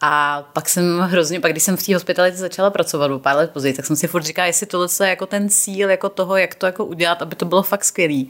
[0.00, 3.50] A pak jsem hrozně, pak když jsem v té hospitalitě začala pracovat o pár let
[3.50, 6.54] později, tak jsem si furt říkala, jestli tohle je jako ten cíl jako toho, jak
[6.54, 8.28] to jako udělat, aby to bylo fakt skvělý.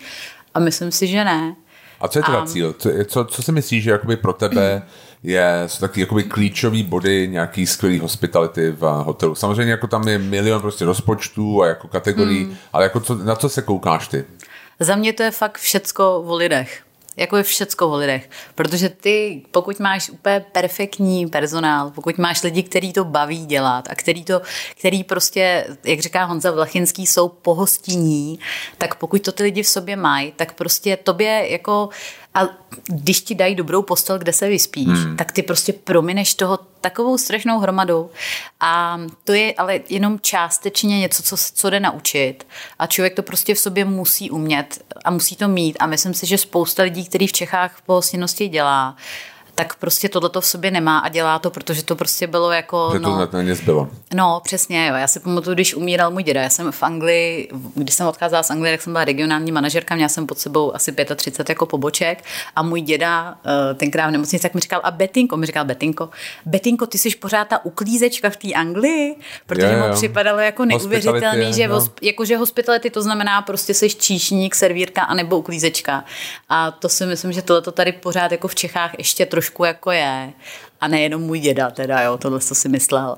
[0.54, 1.56] A myslím si, že ne.
[2.00, 2.46] A co je teda a...
[2.46, 2.72] cíl?
[2.72, 4.82] Co, co, co si myslíš, že jakoby pro tebe
[5.22, 9.34] je, jsou taky jakoby klíčový body nějaký skvělý hospitality v hotelu.
[9.34, 12.56] Samozřejmě jako tam je milion prostě rozpočtů a jako kategorií, hmm.
[12.72, 14.24] ale jako co, na co se koukáš ty?
[14.80, 16.82] Za mě to je fakt všecko o lidech.
[17.16, 18.30] Jako je všecko o lidech.
[18.54, 23.94] Protože ty, pokud máš úplně perfektní personál, pokud máš lidi, který to baví dělat a
[23.94, 24.42] který to,
[24.78, 28.38] který prostě, jak říká Honza Vlachinský, jsou pohostinní,
[28.78, 31.88] tak pokud to ty lidi v sobě mají, tak prostě tobě jako
[32.34, 32.48] a
[32.86, 35.16] když ti dají dobrou postel, kde se vyspíš, hmm.
[35.16, 38.10] tak ty prostě promineš toho takovou strašnou hromadou.
[38.60, 42.46] A to je ale jenom částečně něco, co, co jde naučit.
[42.78, 45.76] A člověk to prostě v sobě musí umět a musí to mít.
[45.80, 48.96] A myslím si, že spousta lidí, kteří v Čechách v pohostinnosti dělá,
[49.54, 52.90] tak prostě tohle to v sobě nemá a dělá to, protože to prostě bylo jako...
[52.92, 53.88] Že to no, na zbylo.
[54.14, 54.94] No, přesně, jo.
[54.94, 56.42] Já si pamatuju, když umíral můj děda.
[56.42, 60.08] Já jsem v Anglii, když jsem odcházela z Anglie, tak jsem byla regionální manažerka, měla
[60.08, 62.24] jsem pod sebou asi 35 jako poboček
[62.56, 66.08] a můj děda eh, tenkrát v nemocnici tak mi říkal, a Betinko, mi říkal Betinko,
[66.46, 69.88] Betinko, ty jsi pořád ta uklízečka v té Anglii, protože jo.
[69.88, 71.86] mu připadalo jako neuvěřitelný, že, no.
[72.02, 76.04] jako, že hospitality to znamená prostě jsi číšník, servírka a nebo uklízečka.
[76.48, 79.64] A to si myslím, že tohle to tady pořád jako v Čechách ještě trošku trošku
[79.64, 80.32] jako je.
[80.80, 83.16] A nejenom můj děda teda, jo, tohle co si myslel.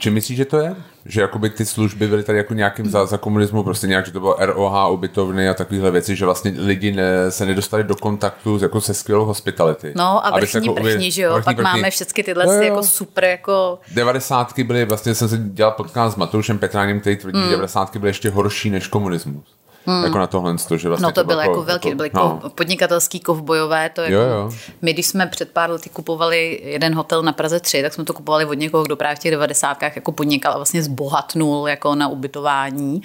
[0.00, 0.76] Či myslíš, že to je?
[1.06, 4.20] Že jakoby ty služby byly tady jako nějakým za, za komunismu, prostě nějak, že to
[4.20, 8.80] bylo ROH, ubytovny a takovéhle věci, že vlastně lidi ne, se nedostali do kontaktu jako
[8.80, 9.92] se skvělou hospitality.
[9.96, 11.62] No a vrchní jako, prchní, že jo, pak prchní.
[11.62, 13.78] máme všechny tyhle no, jako super jako...
[13.94, 17.50] Devadesátky byly, vlastně jsem si dělal podcast s Matoušem Petránem, který tvrdí, mm.
[17.50, 19.44] devadesátky byly ještě horší než komunismus.
[19.86, 20.04] Hmm.
[20.04, 22.40] Jako na tohle, že vlastně No to bylo jako, jako velký, to byly no.
[22.54, 24.50] podnikatelský kovbojové, to jako, jo, jo.
[24.82, 28.12] my když jsme před pár lety kupovali jeden hotel na Praze 3, tak jsme to
[28.12, 29.82] kupovali od někoho, kdo právě v těch 90.
[29.82, 33.02] jako podnikal a vlastně zbohatnul jako na ubytování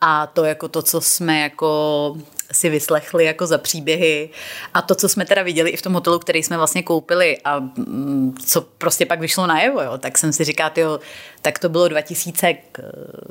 [0.00, 2.16] a to jako to, co jsme jako
[2.52, 4.30] si vyslechli jako za příběhy
[4.74, 7.58] a to, co jsme teda viděli i v tom hotelu, který jsme vlastně koupili a
[7.58, 11.00] mm, co prostě pak vyšlo najevo, jo, tak jsem si říkal, jo,
[11.42, 12.54] tak to bylo 2000,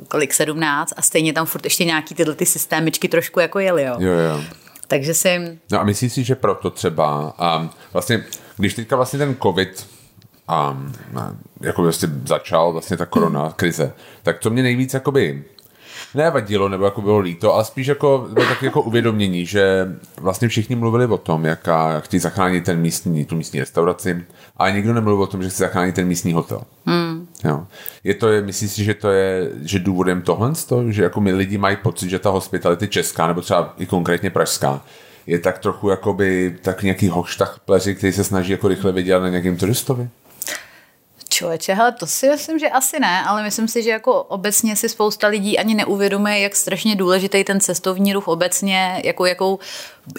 [0.08, 3.96] kolik, 17 a stejně tam furt ještě nějaký tyhle ty systémičky trošku jako jeli, jo.
[3.98, 4.42] jo, jo.
[4.88, 5.58] Takže si...
[5.72, 8.24] No a myslíš si, že proto třeba, um, vlastně,
[8.56, 9.86] když teďka vlastně ten covid
[10.70, 10.92] um,
[11.60, 15.44] jako vlastně začal vlastně ta korona krize, tak co mě nejvíc jakoby
[16.14, 19.88] nevadilo, nebo jako bylo líto, ale spíš jako bylo tak jako uvědomění, že
[20.20, 24.24] vlastně všichni mluvili o tom, jaká chtějí zachránit ten místní, tu místní restauraci,
[24.56, 26.62] ale nikdo nemluvil o tom, že chce zachránit ten místní hotel.
[26.86, 27.26] Hmm.
[27.44, 27.66] Jo.
[28.04, 30.52] Je to, myslíš si, že to je, že důvodem tohle,
[30.88, 34.80] že jako my lidi mají pocit, že ta hospitality česká, nebo třeba i konkrétně pražská,
[35.26, 39.28] je tak trochu jakoby tak nějaký hoštach pleři, který se snaží jako rychle vydělat na
[39.28, 40.08] nějakým turistovi?
[41.38, 44.88] Člověče, hele, to si myslím, že asi ne, ale myslím si, že jako obecně si
[44.88, 49.58] spousta lidí ani neuvědomuje, jak strašně důležitý ten cestovní ruch obecně, jako jakou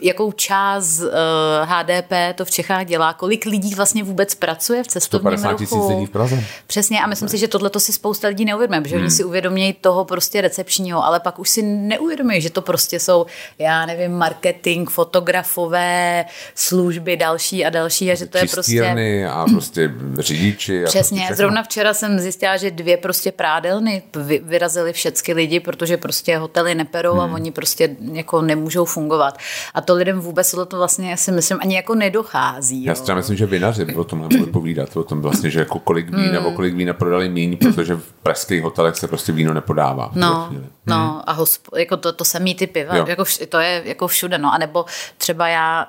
[0.01, 4.87] jakou část uh, eh, HDP to v Čechách dělá, kolik lidí vlastně vůbec pracuje v
[4.87, 5.63] cestovním 150 ruchu.
[5.63, 6.43] tisíc lidí v Praze.
[6.67, 7.29] Přesně a myslím ne.
[7.29, 9.03] si, že tohle to si spousta lidí neuvědomuje, protože hmm.
[9.03, 13.25] oni si uvědomějí toho prostě recepčního, ale pak už si neuvědomují, že to prostě jsou,
[13.59, 16.25] já nevím, marketing, fotografové,
[16.55, 19.27] služby další a další a že to je prostě...
[19.31, 20.83] a prostě řidiči.
[20.85, 24.01] Přesně, a prostě zrovna včera jsem zjistila, že dvě prostě prádelny
[24.41, 27.19] vyrazily všechny lidi, protože prostě hotely neperou hmm.
[27.21, 29.37] a oni prostě jako nemůžou fungovat.
[29.73, 32.85] A to lidem vůbec to vlastně, já si myslím, ani jako nedochází.
[32.85, 32.89] Jo.
[32.89, 35.79] Já si třeba myslím, že vinaři o tom nemohli povídat, o tom vlastně, že jako
[35.79, 36.33] kolik vína, mm.
[36.33, 40.11] nebo kolik vína prodali míň, protože v pražských hotelech se prostě víno nepodává.
[40.15, 40.49] No,
[40.85, 41.21] no hmm.
[41.25, 44.53] a hosp- jako to, to samý ty piva, jako vš- to je jako všude, no,
[44.53, 44.85] a nebo
[45.17, 45.87] třeba já,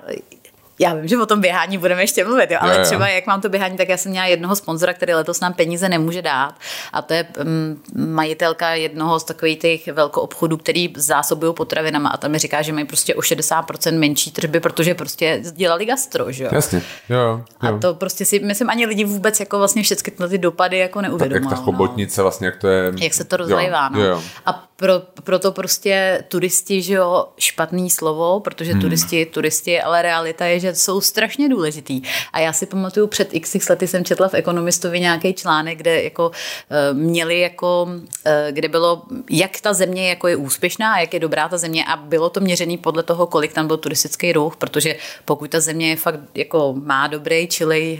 [0.80, 2.84] já vím, že o tom běhání budeme ještě mluvit, jo, ale jo, jo.
[2.84, 5.88] třeba jak mám to běhání, tak já jsem měla jednoho sponzora, který letos nám peníze
[5.88, 6.54] nemůže dát
[6.92, 7.82] a to je um,
[8.14, 12.86] majitelka jednoho z takových těch velkoobchodů, který zásobují potravinama a tam mi říká, že mají
[12.86, 16.50] prostě o 60% menší tržby, protože prostě dělali gastro, že jo.
[16.52, 17.18] Jasně, jo,
[17.62, 17.76] jo.
[17.76, 21.42] A to prostě si, myslím, ani lidi vůbec jako vlastně všechny ty dopady jako neuvědomují.
[21.42, 22.24] Tak jak ta chobotnice no.
[22.24, 22.92] vlastně, jak to je.
[23.00, 24.04] Jak se to rozlejvá, no.
[24.04, 24.22] Jo.
[24.46, 28.80] A pro, proto prostě turisti, že jo, špatný slovo, protože hmm.
[28.80, 32.02] turisti, turisti, ale realita je, že jsou strašně důležitý.
[32.32, 36.28] A já si pamatuju, před x lety jsem četla v Ekonomistovi nějaký článek, kde jako
[36.28, 41.20] uh, měli jako, uh, kde bylo, jak ta země jako je úspěšná a jak je
[41.20, 44.96] dobrá ta země a bylo to měřený podle toho, kolik tam byl turistický ruch, protože
[45.24, 47.98] pokud ta země je fakt jako má dobrý, čili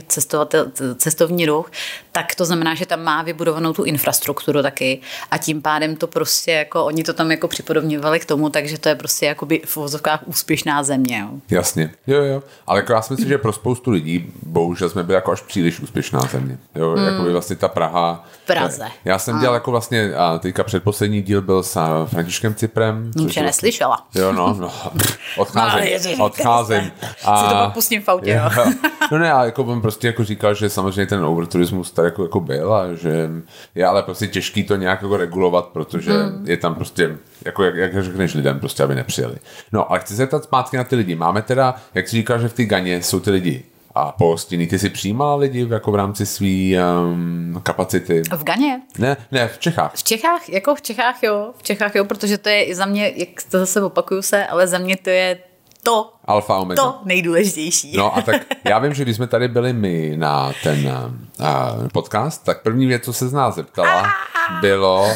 [0.97, 1.71] cestovní ruch,
[2.13, 6.70] tak to znamená, že tam má vybudovanou tu infrastrukturu taky a tím pádem to prostě
[6.71, 10.21] jako, oni to tam jako připodobňovali k tomu, takže to je prostě jakoby v vozovkách
[10.27, 11.19] úspěšná země.
[11.19, 11.29] Jo.
[11.51, 12.43] Jasně, jo, jo.
[12.67, 15.81] Ale jako já si myslím, že pro spoustu lidí, bohužel jsme byli jako až příliš
[15.81, 16.59] úspěšná země.
[16.75, 17.07] Jo, hmm.
[17.07, 18.25] jako by vlastně ta Praha.
[18.47, 18.87] Praze.
[19.05, 19.41] Já jsem a.
[19.41, 23.11] dělal jako vlastně, a teďka předposlední díl byl s Františkem Ciprem.
[23.23, 24.07] Což je neslyšela.
[24.15, 24.73] Jo, no, no.
[25.37, 26.91] Odcházím, no, odcházím.
[27.25, 28.65] A, si to pustím v autě, jo.
[29.13, 32.41] no ne, ale jako on prostě jako říkal, že samozřejmě ten overturismus tady jako, jako
[32.41, 33.31] byl a že
[33.75, 36.45] je ale prostě těžký to nějak jako regulovat, protože hmm.
[36.49, 39.37] je tam prostě jako jak, jak řekneš lidem, prostě, aby nepřijeli.
[39.73, 41.15] No, ale chci se zeptat zpátky na ty lidi.
[41.15, 44.67] Máme teda, jak si říkáš, že v té Ganě jsou ty lidi a pohostinný.
[44.67, 48.23] Ty si přijímala lidi jako v rámci své um, kapacity?
[48.37, 48.81] V Ganě?
[48.99, 49.93] Ne, ne, v Čechách.
[49.95, 53.29] V Čechách, jako v Čechách jo, v Čechách jo, protože to je za mě, jak
[53.51, 55.39] to zase opakuju se, ale za mě to je
[55.83, 56.83] to, Alfa omega.
[56.83, 57.97] to nejdůležitější.
[57.97, 62.45] No a tak já vím, že když jsme tady byli my na ten uh, podcast,
[62.45, 64.07] tak první věc, co se z nás zeptala,
[64.61, 65.09] bylo,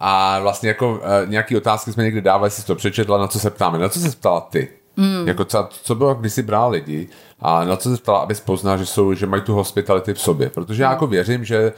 [0.00, 3.50] a vlastně jako uh, nějaký otázky jsme někdy dávali, si to přečetla, na co se
[3.50, 3.78] ptáme.
[3.78, 4.68] Na co se ptala ty?
[4.96, 5.28] Mm.
[5.28, 7.08] Jako co, co bylo, když jsi brala lidi
[7.40, 10.50] a na co se ptala, abys poznal, že, jsou, že mají tu hospitality v sobě.
[10.50, 11.72] Protože já jako věřím, že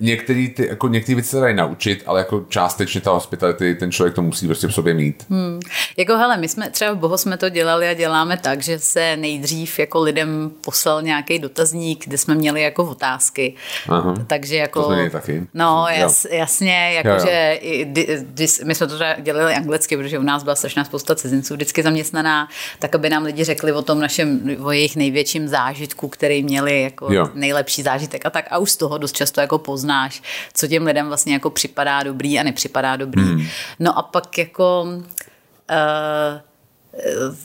[0.00, 4.14] některý ty, jako některé věci se dají naučit, ale jako částečně ta hospitality, ten člověk
[4.14, 5.26] to musí prostě v sobě mít.
[5.30, 5.60] Hmm.
[5.96, 9.16] Jako hele, my jsme třeba v Boho jsme to dělali a děláme tak, že se
[9.16, 13.54] nejdřív jako lidem poslal nějaký dotazník, kde jsme měli jako otázky.
[13.88, 14.14] Aha.
[14.26, 14.82] Takže jako...
[14.82, 15.46] To taky.
[15.54, 17.60] No jas, jasně, jakože
[18.64, 22.94] my jsme to dělali anglicky, protože u nás byla strašná spousta cizinců vždycky zaměstnaná, tak
[22.94, 27.28] aby nám lidi řekli o tom našem, o jejich největším zážitku, který měli jako jo.
[27.34, 29.58] nejlepší zážitek a tak a už z toho dost často jako
[29.90, 30.22] poznáš,
[30.52, 33.22] co těm lidem vlastně jako připadá dobrý a nepřipadá dobrý.
[33.22, 33.46] Hmm.
[33.78, 34.82] No a pak jako
[35.70, 37.36] uh,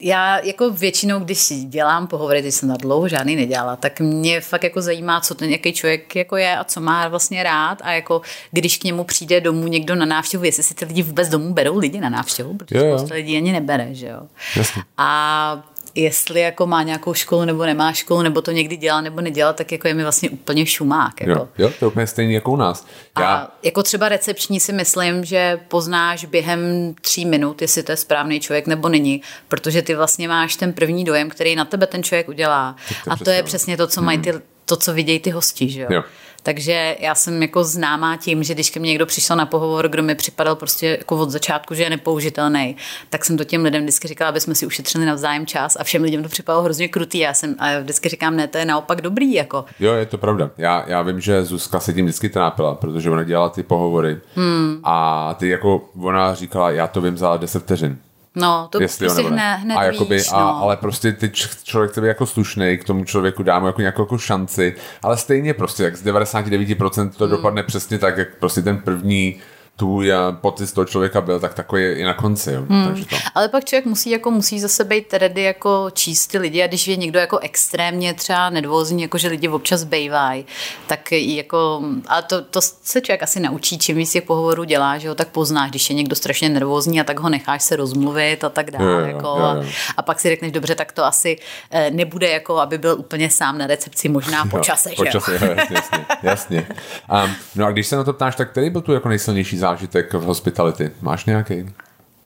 [0.00, 4.40] já jako většinou, když si dělám pohovory, když jsem na dlouho žádný nedělala, tak mě
[4.40, 7.92] fakt jako zajímá, co ten nějaký člověk jako je a co má vlastně rád a
[7.92, 11.54] jako když k němu přijde domů někdo na návštěvu, jestli si ty lidi vůbec domů
[11.54, 14.22] berou lidi na návštěvu, protože spousta lidí ani nebere, že jo.
[14.56, 14.82] Jasně.
[14.98, 15.62] A
[15.96, 19.72] jestli jako má nějakou školu nebo nemá školu, nebo to někdy dělá nebo nedělá, tak
[19.72, 21.20] jako je mi vlastně úplně šumák.
[21.20, 21.32] Jako.
[21.32, 22.86] Jo, jo, to je úplně stejný jako u nás.
[23.18, 23.34] Já...
[23.34, 28.40] A jako třeba recepční si myslím, že poznáš během tří minut, jestli to je správný
[28.40, 32.28] člověk nebo není, protože ty vlastně máš ten první dojem, který na tebe ten člověk
[32.28, 32.76] udělá.
[33.04, 34.32] To a to je přesně to, co mají ty,
[34.64, 35.88] to, co vidějí ty hosti, že jo?
[35.90, 36.02] jo.
[36.46, 40.02] Takže já jsem jako známá tím, že když ke mně někdo přišel na pohovor, kdo
[40.02, 42.76] mi připadal prostě jako od začátku, že je nepoužitelný,
[43.10, 46.02] tak jsem to těm lidem vždycky říkala, aby jsme si ušetřili navzájem čas a všem
[46.02, 47.18] lidem to připadalo hrozně krutý.
[47.18, 49.34] Já jsem a vždycky říkám, ne, to je naopak dobrý.
[49.34, 49.64] Jako.
[49.80, 50.50] Jo, je to pravda.
[50.58, 54.80] Já, já vím, že Zuzka se tím vždycky trápila, protože ona dělala ty pohovory hmm.
[54.84, 57.98] a ty jako ona říkala, já to vím za 10 vteřin.
[58.36, 60.38] No, to Jestli prostě hned, hned a jakoby, víš, no.
[60.38, 61.30] a, ale prostě ty
[61.62, 65.54] člověk chce být jako slušný, k tomu člověku dáme jako nějakou jako šanci, ale stejně
[65.54, 67.30] prostě, jak z 99% to hmm.
[67.30, 69.40] dopadne přesně tak, jak prostě ten první
[69.76, 72.52] tvůj pocit z toho člověka byl, tak takový i na konci.
[72.52, 72.64] Jo.
[72.68, 72.86] Hmm.
[72.86, 73.16] Takže to.
[73.34, 76.88] Ale pak člověk musí, jako, musí zase být ready jako číst ty lidi a když
[76.88, 80.46] je někdo jako extrémně třeba nedvozní, jako že lidi občas bejvají,
[80.86, 85.08] tak jako, ale to, to se člověk asi naučí, čím víc těch pohovorů dělá, že
[85.08, 88.48] jo, tak poznáš, když je někdo strašně nervózní a tak ho necháš se rozmluvit a
[88.48, 88.84] tak dále.
[88.84, 89.44] Jo, jako, jo, jo.
[89.44, 89.64] A,
[89.96, 91.38] a pak si řekneš, dobře, tak to asi
[91.70, 95.32] eh, nebude jako, aby byl úplně sám na recepci, možná po čase, jo, po čase,
[95.32, 96.06] jo, jasně, jasně.
[96.22, 96.66] jasně.
[97.24, 100.14] Um, no a když se na to ptáš, tak který byl tu jako nejsilnější zážitek
[100.14, 100.90] v hospitality?
[101.00, 101.74] Máš nějaký?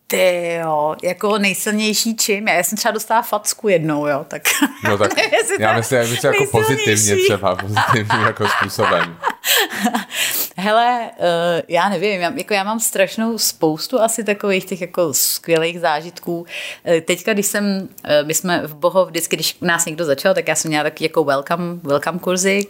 [0.06, 2.48] Ty jo, jako nejsilnější čím?
[2.48, 4.42] Já jsem třeba dostala facku jednou, jo, tak...
[4.84, 5.10] No tak
[5.58, 9.16] já myslím, myslím jako pozitivně třeba, pozitivním jako způsobem.
[10.60, 11.24] Hele, uh,
[11.68, 16.40] já nevím, já, jako já mám strašnou spoustu asi takových těch jako skvělých zážitků.
[16.40, 16.46] Uh,
[17.00, 20.54] teďka, když jsem, uh, my jsme v Boho vždycky, když nás někdo začal, tak já
[20.54, 22.66] jsem měla taky jako welcome, welcome kurzy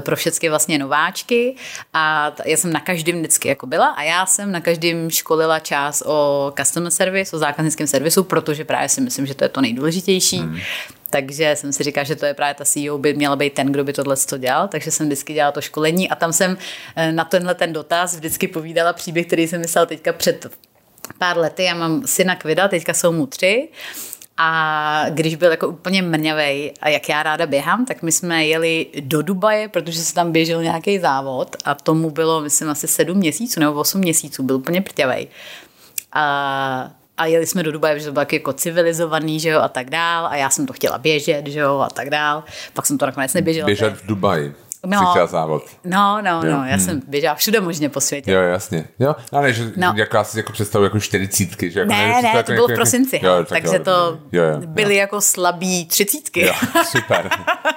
[0.00, 1.54] pro všechny vlastně nováčky
[1.92, 5.58] a t- já jsem na každém vždycky jako byla a já jsem na každém školila
[5.58, 9.60] čas o customer service, o zákaznickém servisu, protože právě si myslím, že to je to
[9.60, 10.38] nejdůležitější.
[10.38, 10.60] Hmm.
[11.14, 13.84] Takže jsem si říkala, že to je právě ta CEO, by měla být ten, kdo
[13.84, 16.58] by tohle to dělal, takže jsem vždycky dělala to školení a tam jsem
[16.96, 20.46] eh, na tenhle ten dotaz vždycky povídala příběh, který jsem myslela teďka před
[21.18, 21.64] pár lety.
[21.64, 23.68] Já mám syna Kvida, teďka jsou mu tři
[24.36, 28.86] a když byl jako úplně mrňavej a jak já ráda běhám, tak my jsme jeli
[29.00, 33.60] do Dubaje, protože se tam běžel nějaký závod a tomu bylo, myslím, asi sedm měsíců
[33.60, 35.28] nebo osm měsíců, byl úplně prťavej.
[36.12, 39.90] A a jeli jsme do Dubaje, že to bylo jako civilizovaný, že jo, a tak
[39.90, 40.26] dál.
[40.26, 42.44] A já jsem to chtěla běžet, že jo, a tak dál.
[42.74, 43.66] Pak jsem to nakonec neběžela.
[43.66, 44.54] Běžet v Dubaji.
[44.86, 45.62] No, závod.
[45.84, 46.52] No, no, jo.
[46.52, 46.80] no, já hmm.
[46.80, 48.32] jsem běžela všude možně po světě.
[48.32, 48.84] Jo, jasně.
[48.98, 49.94] Jo, no, ne, že no.
[49.96, 51.70] jako já si jako představu jako čtyřicítky.
[51.70, 54.18] Že jako ne, ne, ne, to, jako, bylo v prosinci, jo, tak takže jo, to
[54.32, 55.00] jo, jo, byly jo.
[55.00, 56.46] jako slabý třicítky.
[56.46, 57.30] Jo, super.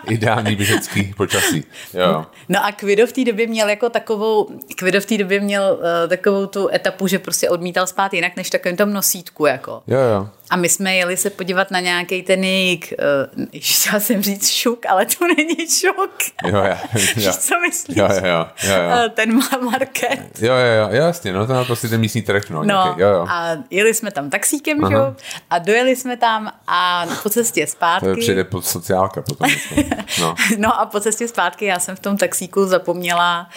[0.07, 1.63] Ideální běžecký počasí.
[1.93, 2.25] Jo.
[2.49, 6.09] No a Kvido v té době měl jako takovou, Kvido v té době měl uh,
[6.09, 9.83] takovou tu etapu, že prostě odmítal spát jinak než takovým tom nosítku, jako.
[9.87, 10.29] Jo, jo.
[10.49, 12.93] A my jsme jeli se podívat na nějaký ten jejich,
[13.37, 16.11] uh, chtěla jsem říct šuk, ale to není šuk.
[16.45, 16.75] Jo, jo.
[17.15, 17.97] Víš, co myslíš?
[17.97, 19.05] Jo, jo, jo, jo.
[19.05, 20.41] Uh, ten market.
[20.41, 22.63] Jo, jo, jo, jasně, no to je prostě ten místní trh, no.
[22.63, 23.25] no jo, jo.
[23.29, 25.15] a jeli jsme tam taxíkem, jo,
[25.49, 28.05] a dojeli jsme tam a po cestě zpátky.
[28.05, 29.49] To přijde pod sociálka potom.
[30.21, 30.35] no.
[30.57, 33.49] no a po cestě zpátky já jsem v tom taxíku zapomněla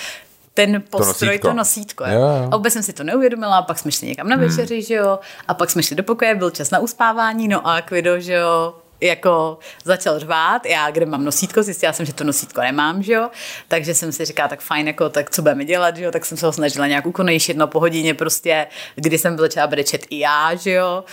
[0.66, 1.48] ten postroj, to nosítko.
[1.48, 2.20] To nosítko jo.
[2.20, 4.82] Jo, A vůbec jsem si to neuvědomila, pak jsme šli někam na večeři, hmm.
[4.82, 5.18] že jo,
[5.48, 8.74] a pak jsme šli do pokoje, byl čas na uspávání, no a Kvido, že jo,
[9.00, 13.30] jako začal řvát, já kde mám nosítko, zjistila jsem, že to nosítko nemám, že jo,
[13.68, 16.38] takže jsem si říkala, tak fajn, jako, tak co budeme dělat, že jo, tak jsem
[16.38, 20.54] se ho snažila nějak ukonejšit, no po hodině prostě, kdy jsem třeba brečet i já,
[20.54, 21.04] že jo,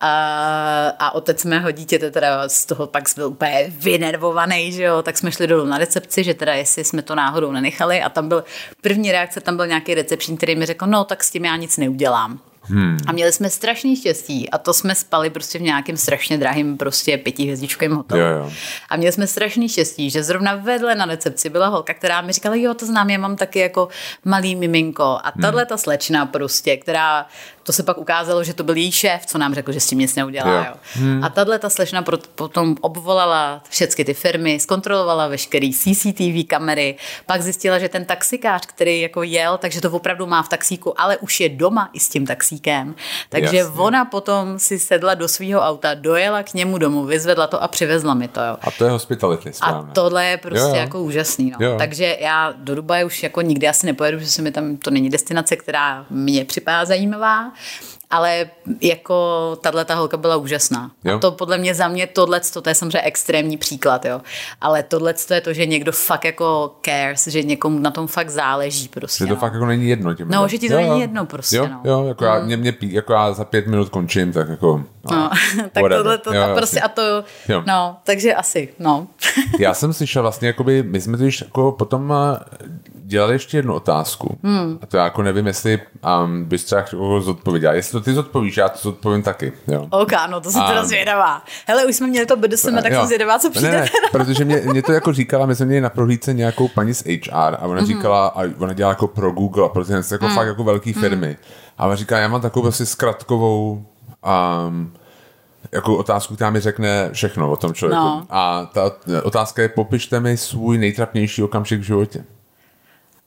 [0.00, 5.18] a, a otec mého dítěte teda z toho pak byl úplně vynervovaný, že jo, tak
[5.18, 8.02] jsme šli dolů na recepci, že teda jestli jsme to náhodou nenechali.
[8.02, 8.44] A tam byl
[8.80, 11.76] první reakce, tam byl nějaký recepční, který mi řekl, no tak s tím já nic
[11.76, 12.40] neudělám.
[12.68, 12.98] Hmm.
[13.06, 17.18] A měli jsme strašný štěstí a to jsme spali prostě v nějakém strašně drahém prostě
[17.18, 18.20] pětihvězdičkovém hotelu.
[18.20, 18.52] Jo, jo.
[18.88, 22.54] A měli jsme strašný štěstí, že zrovna vedle na recepci byla holka, která mi říkala,
[22.54, 23.88] jo, to znám, já mám taky jako
[24.24, 25.18] malý miminko.
[25.24, 25.68] A tahle hmm.
[25.68, 27.26] ta slečna prostě, která
[27.68, 29.98] to se pak ukázalo, že to byl její šéf, co nám řekl, že s tím
[29.98, 30.54] nic neudělá.
[30.54, 30.64] Jo.
[30.66, 30.74] Jo.
[30.92, 31.24] Hmm.
[31.24, 32.04] A tahle ta slečna
[32.34, 39.00] potom obvolala všechny ty firmy, zkontrolovala veškerý CCTV kamery, pak zjistila, že ten taxikář, který
[39.00, 42.26] jako jel, takže to opravdu má v taxíku, ale už je doma i s tím
[42.26, 42.94] taxíkem.
[43.28, 43.80] Takže Jasně.
[43.80, 48.14] ona potom si sedla do svého auta, dojela k němu domů, vyzvedla to a přivezla
[48.14, 48.40] mi to.
[48.40, 48.56] Jo.
[48.60, 49.52] A to je hospitality.
[49.52, 49.90] Správně.
[49.90, 50.80] A tohle je prostě jo, jo.
[50.80, 51.52] jako úžasný.
[51.60, 51.78] No.
[51.78, 55.10] Takže já do Dubaje už jako nikdy asi nepojedu, že se mi tam, to není
[55.10, 57.52] destinace, která mě připadá zajímavá,
[58.10, 58.50] ale
[58.80, 60.90] jako tahle ta holka byla úžasná.
[61.04, 61.16] Jo?
[61.16, 64.20] A to podle mě za mě tohle, to je samozřejmě extrémní příklad, jo.
[64.60, 68.88] Ale tohle je to, že někdo fakt jako cares, že někomu na tom fakt záleží
[68.88, 69.24] prostě.
[69.24, 69.40] Že to no.
[69.40, 70.14] fakt jako není jedno.
[70.14, 71.80] Tím no, že ti to jo, není jedno prostě, jo, no.
[71.84, 72.30] Jo, jako, mm.
[72.30, 74.84] já, mě, mě, jako já za pět minut končím, tak jako...
[75.10, 75.30] No, no
[75.72, 77.02] tak tohle to, jo, a prostě a to,
[77.48, 77.62] jo.
[77.66, 79.06] no, takže asi, no.
[79.58, 82.14] já jsem slyšel vlastně, jakoby, my jsme to již jako potom
[83.08, 84.38] dělali ještě jednu otázku.
[84.42, 84.78] Hmm.
[84.82, 85.80] A to já jako nevím, jestli
[86.24, 86.84] um, bys třeba
[87.20, 87.72] zodpověděla.
[87.72, 89.52] Jestli to ty zodpovíš, já to zodpovím taky.
[89.66, 89.86] Jo.
[89.90, 91.42] Ok, no to jsem um, teda zvědavá.
[91.66, 93.70] Hele, už jsme měli to BDSM, tak jsem zvědavá, co přijde.
[93.70, 96.94] Ne, ne, protože mě, mě, to jako říkala, my jsme měli na prohlídce nějakou paní
[96.94, 97.86] z HR a ona mm-hmm.
[97.86, 100.34] říkala, a ona dělala jako pro Google a pro ty jako mm.
[100.34, 101.00] fakt jako velký mm.
[101.00, 101.36] firmy.
[101.78, 103.84] A ona říká, já mám takovou prostě zkratkovou
[104.68, 104.92] um,
[105.72, 108.04] jako otázku, která mi řekne všechno o tom člověku.
[108.04, 108.26] No.
[108.30, 108.92] A ta
[109.22, 112.24] otázka je, popište mi svůj nejtrapnější okamžik v životě.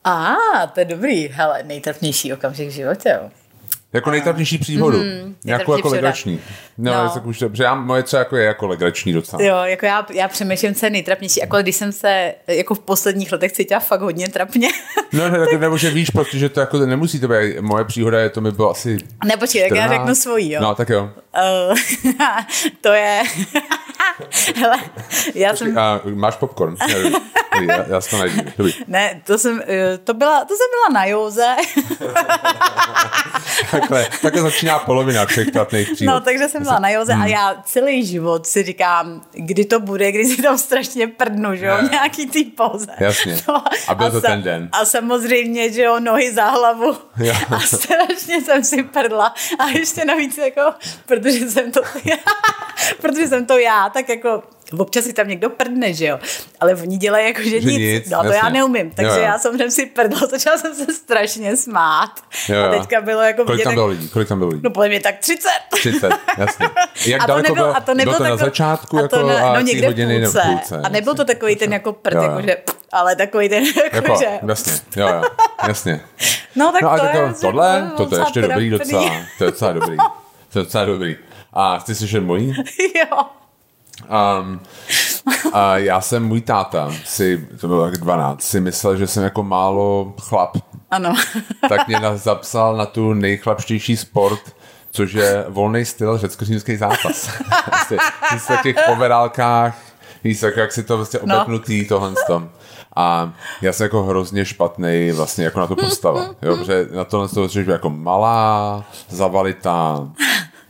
[0.04, 1.28] A, ah, to je dobrý.
[1.28, 3.30] Hele, nejtrapnější okamžik v životě, jo.
[3.94, 4.98] Jako nejtrapnější příhodu.
[4.98, 6.40] Mm, jako, jako legrační.
[6.78, 7.10] No, no.
[7.10, 9.44] Tak už, že já, moje třeba jako je jako legrační docela.
[9.44, 11.40] Jo, jako já, já přemýšlím, co je nejtrapnější.
[11.40, 14.68] Jako když jsem se jako v posledních letech cítila fakt hodně trapně.
[15.14, 17.60] No, ne, tak, nebo že víš, protože to jako nemusí to být.
[17.60, 20.62] Moje příhoda je, to mi bylo asi Ne, počkej, tak já řeknu svojí, jo.
[20.62, 21.10] No, tak jo.
[21.32, 21.76] Uh,
[22.82, 23.24] to je...
[24.56, 24.78] Hele,
[25.36, 25.78] já Počkej, jsem...
[25.78, 26.76] A máš popcorn?
[27.68, 28.42] já, já to najdu.
[28.58, 28.74] Dobrý.
[28.88, 31.56] Ne, to jsem, eh, to byla, to jsem byla na józe.
[33.72, 36.14] takhle, takhle začíná polovina všech platných příhod.
[36.14, 37.22] No, takže jsem byla na józe hmm.
[37.22, 41.66] a já celý život si říkám, kdy to bude, kdy si tam strašně prdnu, že
[41.66, 42.92] jo, nějaký tý pouze.
[43.00, 43.42] Jasně.
[43.48, 44.70] No, a byl a to sa, ten den.
[44.72, 46.98] A samozřejmě, že jo, nohy za hlavu.
[47.50, 49.34] A strašně jsem si prdla.
[49.60, 50.74] A ještě navíc jako,
[51.22, 51.82] protože jsem to,
[53.02, 54.44] protože jsem to já, tak jako
[54.78, 56.20] občas si tam někdo prdne, že jo,
[56.60, 57.78] ale oni dělají jako, že, že nic.
[57.78, 58.10] nic.
[58.10, 58.30] No jasně.
[58.30, 59.24] to já neumím, takže jo, jo.
[59.24, 62.12] já jsem si prdla, začala jsem se strašně smát.
[62.50, 62.66] Jo, jo.
[62.66, 64.10] A teďka bylo jako Kolik tam bylo lidí?
[64.10, 64.62] Kolik tam bylo lidí?
[64.64, 65.50] No podle mě tak 30.
[65.72, 66.70] 30, jasně.
[67.06, 69.16] Jak a to nebyl, bylo, a to nebyl bylo to takový, na začátku a to
[69.16, 70.42] jako, ne, no někde hodiny v půlce.
[70.48, 72.30] půlce a nebyl to takový ten jako prd, jo, jo.
[72.30, 72.58] jako že
[72.92, 74.40] ale takový ten jako, jako že...
[74.48, 75.22] Jasně, jo, jo,
[75.68, 76.02] jasně.
[76.56, 77.12] No tak no, to je...
[77.12, 79.98] Jako, tohle, toto je ještě dobrý docela, to je docela dobrý.
[80.54, 81.16] To je docela dobrý.
[81.54, 82.56] A chci slyšet mojí?
[82.96, 83.26] jo.
[84.42, 84.60] Um,
[85.54, 89.44] a já jsem, můj táta, si, to bylo tak 12, si myslel, že jsem jako
[89.44, 90.58] málo chlap.
[90.92, 91.16] Ano.
[91.70, 94.56] tak mě zapsal na tu nejchlapštější sport,
[94.92, 97.30] což je volný styl řecko-římský zápas.
[97.70, 97.98] Vlastně,
[98.58, 99.78] v těch poverálkách,
[100.24, 101.36] víš, tak jak si to vlastně no.
[101.36, 101.88] obepnutý, no.
[101.88, 102.50] tohle tom.
[102.96, 106.36] A já jsem jako hrozně špatný vlastně jako na to postava.
[106.42, 110.10] Jo, protože na tohle to jako malá, zavalitá.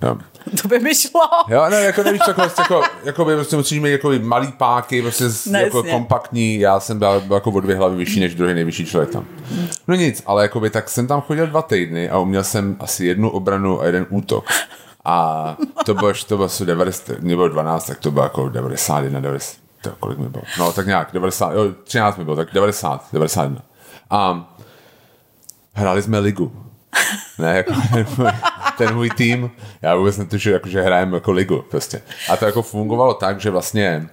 [0.04, 0.18] Jo.
[0.62, 1.22] To by mi šlo.
[1.47, 5.26] Jo, ne, jako nevíš, jako, jako, jako by prostě musíš mít jako malý páky, prostě
[5.45, 8.86] ne, jako kompaktní, já jsem byl, byl jako o dvě hlavy vyšší než druhý nejvyšší
[8.86, 9.26] člověk tam.
[9.88, 13.06] No nic, ale jako by, tak jsem tam chodil dva týdny a uměl jsem asi
[13.06, 14.45] jednu obranu a jeden útok.
[15.06, 19.20] A to bylo, to bylo asi 90, mě bylo 12, tak to bylo jako 91,
[19.20, 20.43] 90, to, kolik mi bylo?
[20.60, 23.62] No tak nějak, 90, jo, 13 mi bylo, tak 90, 91.
[24.10, 24.52] A
[25.74, 26.70] hráli jsme ligu.
[27.39, 27.74] Ne, jako
[28.78, 32.02] ten můj tým, já vůbec netušil, jako, že hrajeme jako ligu prostě.
[32.30, 34.10] A to jako fungovalo tak, že vlastně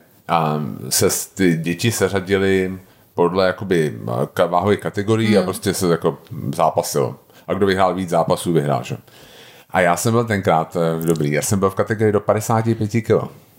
[0.57, 2.79] um, se ty děti seřadili
[3.15, 3.99] podle jakoby
[4.49, 5.39] váhové kategorii hmm.
[5.39, 6.19] a prostě se jako
[6.55, 7.17] zápasilo.
[7.49, 8.97] A kdo vyhrál víc zápasů, vyhrál, že?
[9.71, 13.11] A já jsem byl tenkrát uh, dobrý, já jsem byl v kategorii do 55 kg.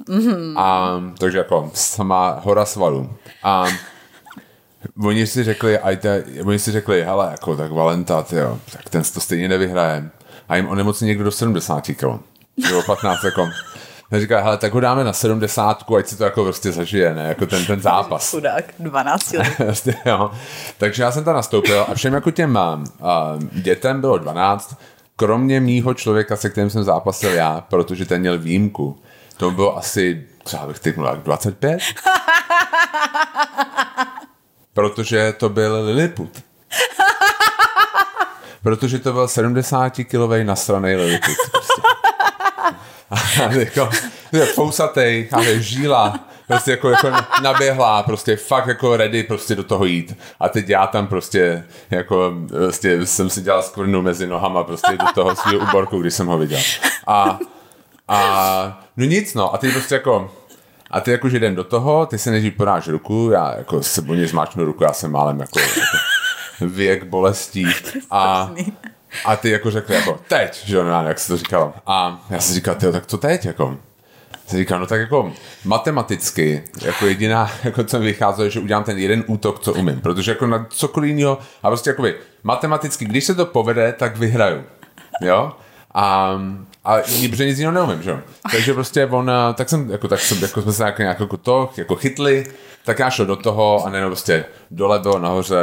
[0.09, 0.53] Mm-hmm.
[0.57, 3.09] A, takže jako sama hora svalů.
[3.43, 3.65] A
[5.03, 9.19] oni si řekli, ajte, oni si řekli, hele, jako tak Valenta, jo, tak ten to
[9.19, 10.09] stejně nevyhraje
[10.49, 12.03] a jim onemocní někdo do 70 kg.
[12.57, 13.49] Nebo 15 jako.
[14.11, 17.23] A říká, hele, tak ho dáme na 70, ať si to jako prostě zažije, ne?
[17.23, 18.32] Jako ten, ten zápas.
[18.32, 19.97] Chudák, 12 let.
[20.05, 20.32] jo.
[20.77, 22.88] Takže já jsem tam nastoupil a všem jako těm uh,
[23.51, 24.75] dětem bylo 12,
[25.15, 28.99] kromě mýho člověka, se kterým jsem zápasil já, protože ten měl výjimku.
[29.38, 31.80] To bylo asi, třeba bych typnul, 25?
[34.80, 36.43] protože to byl Lilliput
[38.63, 41.36] protože to byl 70-kilový nasranej Lilliput.
[41.51, 41.82] Prostě.
[43.11, 43.89] A jako,
[44.53, 47.11] fousatej, ale žíla, prostě jako, jako
[47.41, 50.17] naběhlá, prostě fakt jako ready prostě do toho jít.
[50.39, 55.05] A teď já tam prostě jako prostě jsem si dělal skvrnu mezi nohama prostě do
[55.15, 56.59] toho svého uborku, když jsem ho viděl.
[57.07, 57.39] A,
[58.07, 60.32] a no nic no, a ty prostě jako
[60.91, 64.27] a ty jakože jdem do toho, ty se nejdřív podáš ruku, já jako se něj
[64.27, 65.97] zmáčnu ruku, já jsem málem jako, jako
[66.61, 67.65] věk bolestí.
[68.11, 68.51] A,
[69.25, 71.73] a ty jako řekli jako teď, že jo, no, jak se to říkalo.
[71.85, 73.77] A já si říkal, tak co teď, jako?
[74.47, 75.33] Se říká, no tak jako
[75.65, 80.31] matematicky, jako jediná, jako co mi vycházelo, že udělám ten jeden útok, co umím, protože
[80.31, 82.03] jako na cokoliv jiného, a prostě jako
[82.43, 84.63] matematicky, když se to povede, tak vyhraju,
[85.21, 85.51] jo?
[85.93, 86.39] A,
[86.84, 86.97] a
[87.30, 88.21] protože nic jiného neumím, že
[88.51, 91.69] Takže prostě on, eh, tak jsem, jako, tak jsem, jako jsme se nějak, jako to,
[91.77, 92.45] jako chytli,
[92.86, 95.57] tak já šel do toho a nejenom prostě dole bylo nahoře,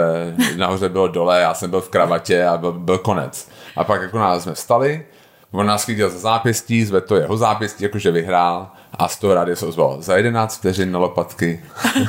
[0.57, 3.49] nahoře bylo dole, já jsem byl v kravatě a byl, byl konec.
[3.77, 5.05] A pak jako nás jsme vstali,
[5.51, 9.57] on nás chytil za zápěstí, zve to jeho zápěstí, jakože vyhrál a z toho rádi
[9.57, 11.65] se ozval za 11 vteřin na lopatky.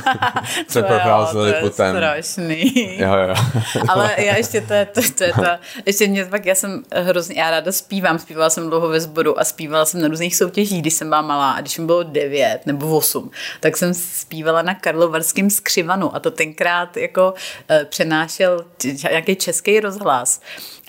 [0.68, 1.96] se procházeli potom.
[1.96, 2.98] strašný.
[2.98, 3.34] Jo, jo.
[3.88, 5.42] Ale já ještě to je to, to, je to,
[5.86, 9.44] ještě mě pak, já jsem hrozně, já ráda zpívám, zpívala jsem dlouho ve sboru a
[9.44, 12.96] zpívala jsem na různých soutěžích, když jsem byla malá a když mi bylo 9 nebo
[12.96, 13.30] 8,
[13.60, 17.34] tak jsem zpívala na Karlovarském skřivanu a to tenkrát jako
[17.70, 18.64] uh, přenášel
[19.10, 20.40] nějaký český rozhlas.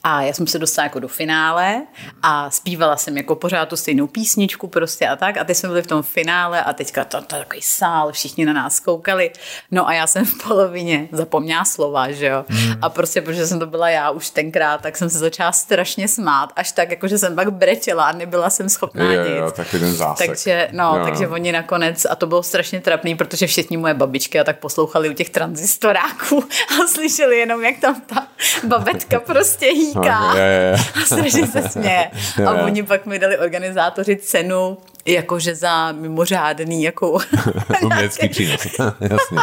[0.04, 1.82] A já jsem se dostala jako do finále
[2.24, 5.38] a zpívala jsem jako pořád tu stejnou písničku prostě a tak.
[5.38, 8.54] A teď jsme byli v tom finále a teďka to, to takový sál, všichni na
[8.54, 9.32] nás koukali.
[9.72, 12.46] No a já jsem v polovině zapomněla slova, že jo.
[12.48, 12.74] Hmm.
[12.82, 16.54] A prostě, protože jsem to byla já už tenkrát, tak jsem se začala strašně smát,
[16.56, 19.38] až tak, jako že jsem pak brečela a nebyla jsem schopná je, nic.
[19.38, 20.28] Jo, tak ten zásek.
[20.28, 21.06] Takže, no, jo.
[21.06, 25.10] takže oni nakonec, a to bylo strašně trapný, protože všichni moje babičky a tak poslouchali
[25.10, 26.44] u těch tranzistoráků
[26.84, 28.28] a slyšeli jenom, jak tam ta
[28.64, 30.34] babetka prostě jí říká.
[30.36, 30.74] je, je.
[30.74, 32.12] A strašně se směje.
[32.48, 37.12] A oni pak mi dali organizátoři cenu jakože za mimořádný jako...
[37.82, 38.62] Umělecký přínos,
[39.00, 39.38] jasně.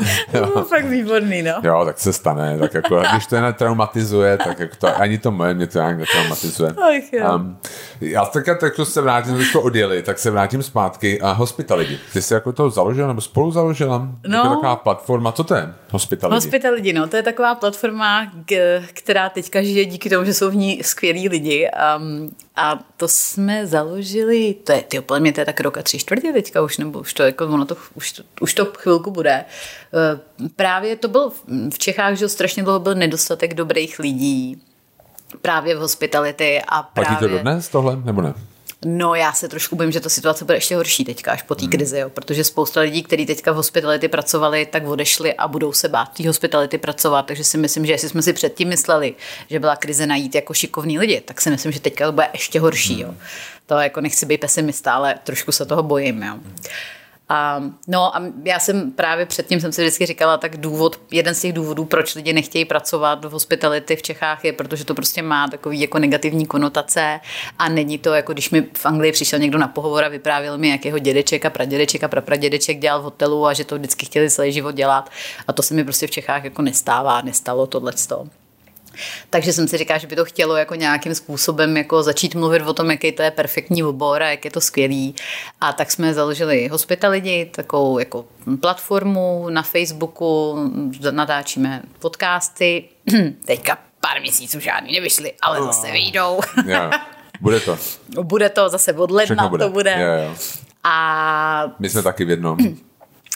[0.32, 1.52] To fakt výborný, no.
[1.62, 5.30] Jo, tak se stane, tak jako, když to jen traumatizuje, tak jako to, ani to
[5.30, 6.70] moje mě to nějak netraumatizuje.
[6.70, 7.34] Ach, jo.
[7.34, 7.58] Um,
[8.00, 11.98] já tak, tak to se vrátím, když to odjeli, tak se vrátím zpátky a Hospitality.
[12.12, 14.08] Ty jsi jako to založila nebo spolu založila?
[14.26, 14.38] No.
[14.38, 16.34] Jako taková platforma, co to je Hospitality?
[16.34, 18.32] Hospitality, no, to je taková platforma,
[18.92, 21.68] která teďka žije díky tomu, že jsou v ní skvělí lidi.
[21.98, 25.82] Um, a to jsme založili, to je, ty podle mě to je tak rok a
[25.82, 29.10] tři čtvrtě teďka už, nebo už to, jako ono to, už to, už to chvilku
[29.10, 29.44] bude.
[29.94, 31.32] E, právě to byl
[31.70, 34.62] v Čechách, že strašně dlouho byl nedostatek dobrých lidí,
[35.42, 37.08] právě v hospitality a právě...
[37.08, 38.34] Platí to dodnes tohle, nebo ne?
[38.84, 41.62] No já se trošku bojím, že ta situace bude ještě horší teďka, až po té
[41.62, 41.70] hmm.
[41.70, 45.88] krizi, jo, protože spousta lidí, kteří teďka v hospitality pracovali, tak odešli a budou se
[45.88, 49.14] bát té hospitality pracovat, takže si myslím, že jestli jsme si předtím mysleli,
[49.50, 52.60] že byla krize najít jako šikovní lidi, tak si myslím, že teďka to bude ještě
[52.60, 53.00] horší.
[53.00, 53.08] Jo.
[53.08, 53.18] Hmm.
[53.66, 56.22] To jako nechci být pesimista, ale trošku se toho bojím.
[56.22, 56.34] Jo.
[57.28, 61.40] A, no a já jsem právě předtím jsem si vždycky říkala, tak důvod, jeden z
[61.40, 65.48] těch důvodů, proč lidi nechtějí pracovat v hospitality v Čechách je, protože to prostě má
[65.48, 67.20] takový jako negativní konotace
[67.58, 70.68] a není to jako když mi v Anglii přišel někdo na pohovor a vyprávěl mi,
[70.68, 74.30] jak jeho dědeček a pradědeček a prapradědeček dělal v hotelu a že to vždycky chtěli
[74.30, 75.10] celý život dělat
[75.48, 78.41] a to se mi prostě v Čechách jako nestává, nestalo tohleto.
[79.30, 82.72] Takže jsem si říkala, že by to chtělo jako nějakým způsobem jako začít mluvit o
[82.74, 85.14] tom, jaký to je perfektní obor a jak je to skvělý.
[85.60, 88.24] A tak jsme založili Hospitality, takovou jako
[88.60, 90.56] platformu na Facebooku,
[91.10, 92.84] natáčíme podcasty.
[93.44, 95.66] Teďka pár měsíců žádný nevyšly, ale oh.
[95.66, 96.40] zase vyjdou.
[96.66, 97.06] yeah.
[97.40, 97.78] Bude to.
[98.22, 99.64] Bude to zase od ledna, bude.
[99.64, 99.90] to bude.
[99.90, 100.38] Yeah, yeah.
[100.84, 101.74] A...
[101.78, 102.58] My jsme taky v jednom.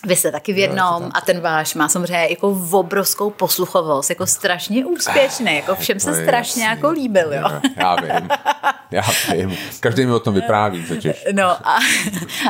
[0.06, 4.86] Vy jste taky v jednom a ten váš má samozřejmě jako obrovskou posluchovost, jako strašně
[4.86, 6.76] úspěšný, jako všem se strašně jasný.
[6.76, 7.48] jako líbil, jo.
[7.76, 8.28] Já vím,
[8.90, 9.02] já
[9.34, 9.56] vím.
[9.80, 11.24] Každý mi o tom vypráví totiž.
[11.32, 11.78] No a,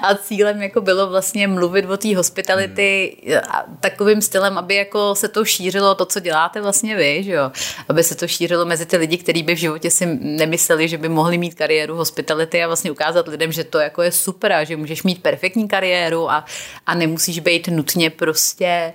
[0.02, 3.76] a cílem jako bylo vlastně mluvit o té hospitality hmm.
[3.80, 7.52] takovým stylem, aby jako se to šířilo, to, co děláte vlastně vy, že jo.
[7.88, 11.08] Aby se to šířilo mezi ty lidi, kteří by v životě si nemysleli, že by
[11.08, 14.76] mohli mít kariéru hospitality a vlastně ukázat lidem, že to jako je super a že
[14.76, 16.44] můžeš mít perfektní kariéru a,
[16.86, 18.92] a nemusíš být nutně prostě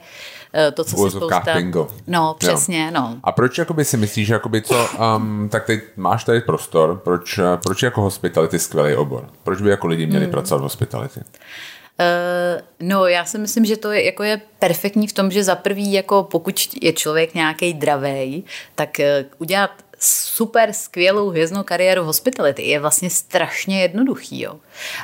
[0.53, 1.43] eh, to, co se spousta...
[1.53, 1.87] bingo.
[2.07, 2.91] No, přesně, jo.
[2.93, 3.17] no.
[3.23, 4.87] A proč jakoby si myslíš, že jakoby co,
[5.17, 9.29] um, tak teď máš tady prostor, proč, eh, proč jako hospitality skvělý obor?
[9.43, 10.31] Proč by jako lidi měli hmm.
[10.31, 11.19] pracovat v hospitality?
[11.19, 15.55] Uh, no, já si myslím, že to je, jako je perfektní v tom, že za
[15.55, 18.43] prvý, jako pokud je člověk nějaký dravej,
[18.75, 19.71] tak uh, udělat
[20.03, 24.41] super skvělou hvězdnou kariéru v hospitality je vlastně strašně jednoduchý.
[24.41, 24.55] Jo.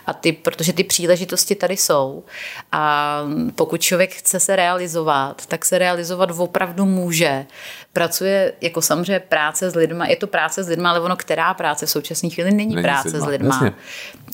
[0.05, 2.23] A ty, protože ty příležitosti tady jsou
[2.71, 3.21] a
[3.55, 7.45] pokud člověk chce se realizovat, tak se realizovat opravdu může.
[7.93, 11.85] Pracuje jako samozřejmě práce s lidma, je to práce s lidma, ale ono která práce
[11.85, 13.55] v současné chvíli není, není práce s lidma.
[13.55, 13.73] Jasně.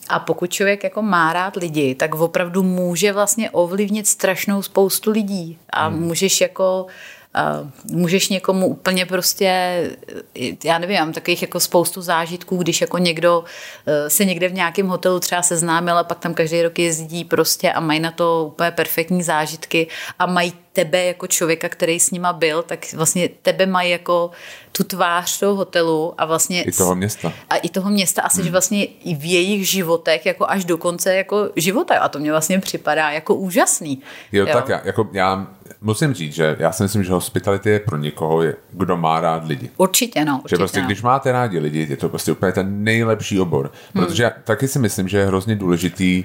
[0.09, 5.57] A pokud člověk jako má rád lidi, tak opravdu může vlastně ovlivnit strašnou spoustu lidí
[5.69, 5.99] a hmm.
[5.99, 6.87] můžeš jako
[7.91, 9.79] můžeš někomu úplně prostě,
[10.63, 13.43] já nevím, mám takových jako spoustu zážitků, když jako někdo
[13.85, 17.71] eh, se někde v nějakém hotelu třeba seznámil a pak tam každý rok jezdí prostě
[17.71, 19.87] a mají na to úplně perfektní zážitky
[20.19, 24.31] a mají tebe jako člověka, který s nima byl, tak vlastně tebe mají jako
[24.71, 26.63] tu tvář toho hotelu a vlastně...
[26.63, 27.33] I toho města.
[27.49, 28.51] A i toho města a jsi hmm.
[28.51, 32.59] vlastně i v jejich životech jako až do konce jako života a to mě vlastně
[32.59, 34.01] připadá jako úžasný.
[34.31, 34.53] Jo, jo.
[34.53, 35.47] tak já, jako já
[35.83, 39.69] musím říct, že já si myslím, že hospitality je pro někoho, kdo má rád lidi.
[39.77, 40.35] Určitě, no.
[40.35, 40.85] Určitě, že prostě, no.
[40.85, 43.71] když máte rádi lidi, je to prostě úplně ten nejlepší obor.
[43.93, 44.05] Hmm.
[44.05, 46.23] Protože já taky si myslím, že je hrozně důležitý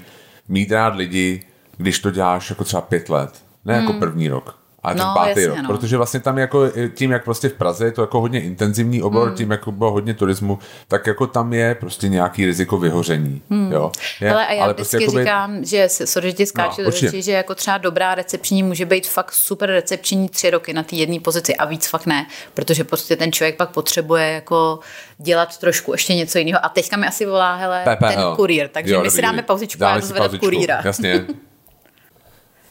[0.49, 1.43] mít rád lidi,
[1.77, 3.95] když to děláš jako třeba pět let, ne jako hmm.
[3.95, 4.59] jako první rok.
[4.83, 5.59] A ten no, pátý jasně, rok.
[5.59, 5.69] No.
[5.69, 9.29] Protože vlastně tam jako tím, jak prostě v Praze je to jako hodně intenzivní obor,
[9.29, 9.37] hmm.
[9.37, 10.59] tím, jako bylo hodně turismu,
[10.89, 13.43] tak jako tam je prostě nějaký riziko vyhoření.
[13.51, 13.73] Hmm.
[13.73, 13.93] Jo?
[14.21, 15.25] Je, ale a já ale prostě vždycky jakoby...
[15.25, 19.07] říkám, že sorry, že ti skáču no, řeči, že jako třeba dobrá recepční může být
[19.07, 23.17] fakt super recepční tři roky na té jedné pozici a víc fakt ne, protože prostě
[23.17, 24.79] ten člověk pak potřebuje jako
[25.19, 26.65] dělat trošku ještě něco jiného.
[26.65, 29.85] A teďka mi asi volá, hele, Pepe, ten kurýr, takže jo, my si dáme pauzičku
[29.85, 30.81] a já to kurýra.
[30.85, 31.27] Jasně.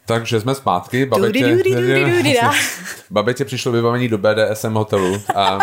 [0.07, 1.05] Takže jsme zpátky.
[1.05, 1.57] Babetě,
[3.09, 5.59] babetě přišlo vybavení do BDSM hotelu a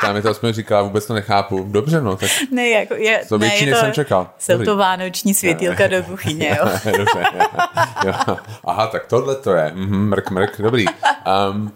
[0.00, 1.66] tam mi to aspoň říká, vůbec to nechápu.
[1.70, 4.30] Dobře, no, tak ne, jako je, to větší, než jsem čekal.
[4.38, 4.66] Jsou Dobrý.
[4.66, 6.70] to vánoční světýlka do kuchyně, jo.
[6.98, 7.24] Dobře,
[8.06, 8.36] jo.
[8.64, 9.72] Aha, tak tohle to je.
[9.74, 10.84] Mhm, mrk, mrk, dobrý.
[11.50, 11.72] Um,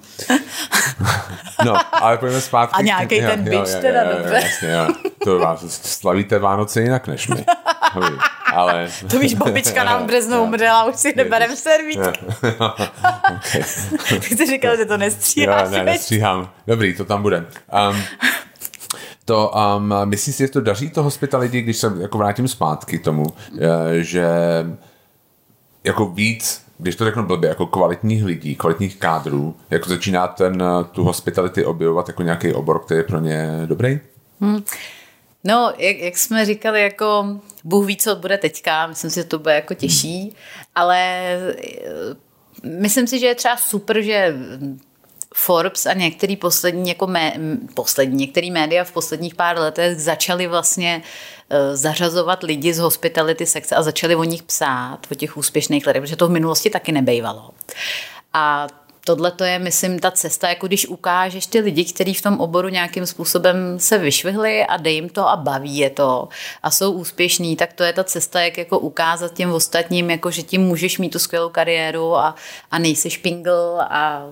[1.64, 2.74] no, ale pojďme zpátky.
[2.76, 4.34] A nějaký ten bič teda, dobře.
[4.34, 4.88] Jasně, jo.
[5.24, 7.44] To vás slavíte Vánoce jinak než my.
[8.52, 8.88] Ale...
[9.10, 11.98] To víš, babička nám v březnu umřela, už si neberem servít.
[12.58, 14.20] okay.
[14.20, 15.68] Ty jsi říkal, že to nestříháš.
[15.70, 16.50] Jo, ne, nestříhám.
[16.66, 17.46] Dobrý, to tam bude.
[17.90, 18.02] Um,
[19.24, 23.26] to, um, myslíš si, že to daří to hospitality, když se jako vrátím zpátky tomu,
[24.00, 24.26] že
[25.84, 30.62] jako víc, když to řeknu blbě, jako kvalitních lidí, kvalitních kádrů, jako začíná ten,
[30.92, 34.00] tu hospitality objevovat jako nějaký obor, který je pro ně dobrý?
[34.40, 34.62] Hmm.
[35.44, 39.38] No, jak, jak jsme říkali, jako Bůh ví, co bude teďka, myslím si, že to
[39.38, 40.36] bude jako těžší,
[40.74, 42.16] ale eh,
[42.64, 44.34] myslím si, že je třeba super, že
[45.34, 47.32] Forbes a některý poslední, jako mé,
[47.74, 53.76] poslední, některý média v posledních pár letech začaly vlastně uh, zařazovat lidi z hospitality sekce
[53.76, 57.50] a začali o nich psát, o těch úspěšných lidech, protože to v minulosti taky nebejvalo.
[58.32, 58.66] A
[59.04, 62.68] tohle to je, myslím, ta cesta, jako když ukážeš ty lidi, kteří v tom oboru
[62.68, 66.28] nějakým způsobem se vyšvihli a dej jim to a baví je to
[66.62, 70.42] a jsou úspěšní, tak to je ta cesta, jak jako ukázat těm ostatním, jako že
[70.42, 72.34] tím můžeš mít tu skvělou kariéru a,
[72.70, 74.26] a nejsi špingl a,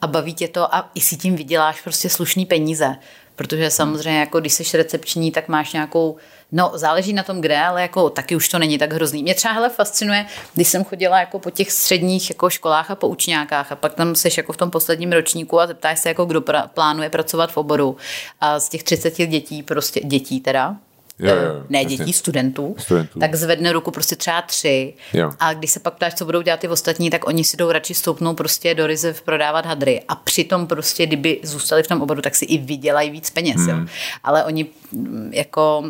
[0.00, 2.96] a baví tě to a i si tím vyděláš prostě slušný peníze.
[3.36, 6.16] Protože samozřejmě, jako když jsi recepční, tak máš nějakou
[6.56, 9.22] No, záleží na tom, kde, ale jako taky už to není tak hrozný.
[9.22, 13.08] Mě třeba hele fascinuje, když jsem chodila jako po těch středních jako školách a po
[13.08, 16.40] učňákách a pak tam seš jako v tom posledním ročníku a zeptáš se, jako kdo
[16.40, 17.96] pra, plánuje pracovat v oboru.
[18.40, 20.76] A z těch 30 dětí, prostě dětí teda,
[21.18, 24.94] Jo, jo, ne dětí, studentů, studentů, tak zvedne ruku prostě třeba tři.
[25.12, 25.32] Jo.
[25.40, 27.94] A když se pak ptáš, co budou dělat ty ostatní, tak oni si jdou radši
[27.94, 30.02] stoupnout prostě do Rizev prodávat hadry.
[30.08, 33.60] A přitom prostě, kdyby zůstali v tom oboru, tak si i vydělají víc peněz.
[33.60, 33.68] Hmm.
[33.68, 33.86] Jo.
[34.24, 35.84] Ale oni mm, jako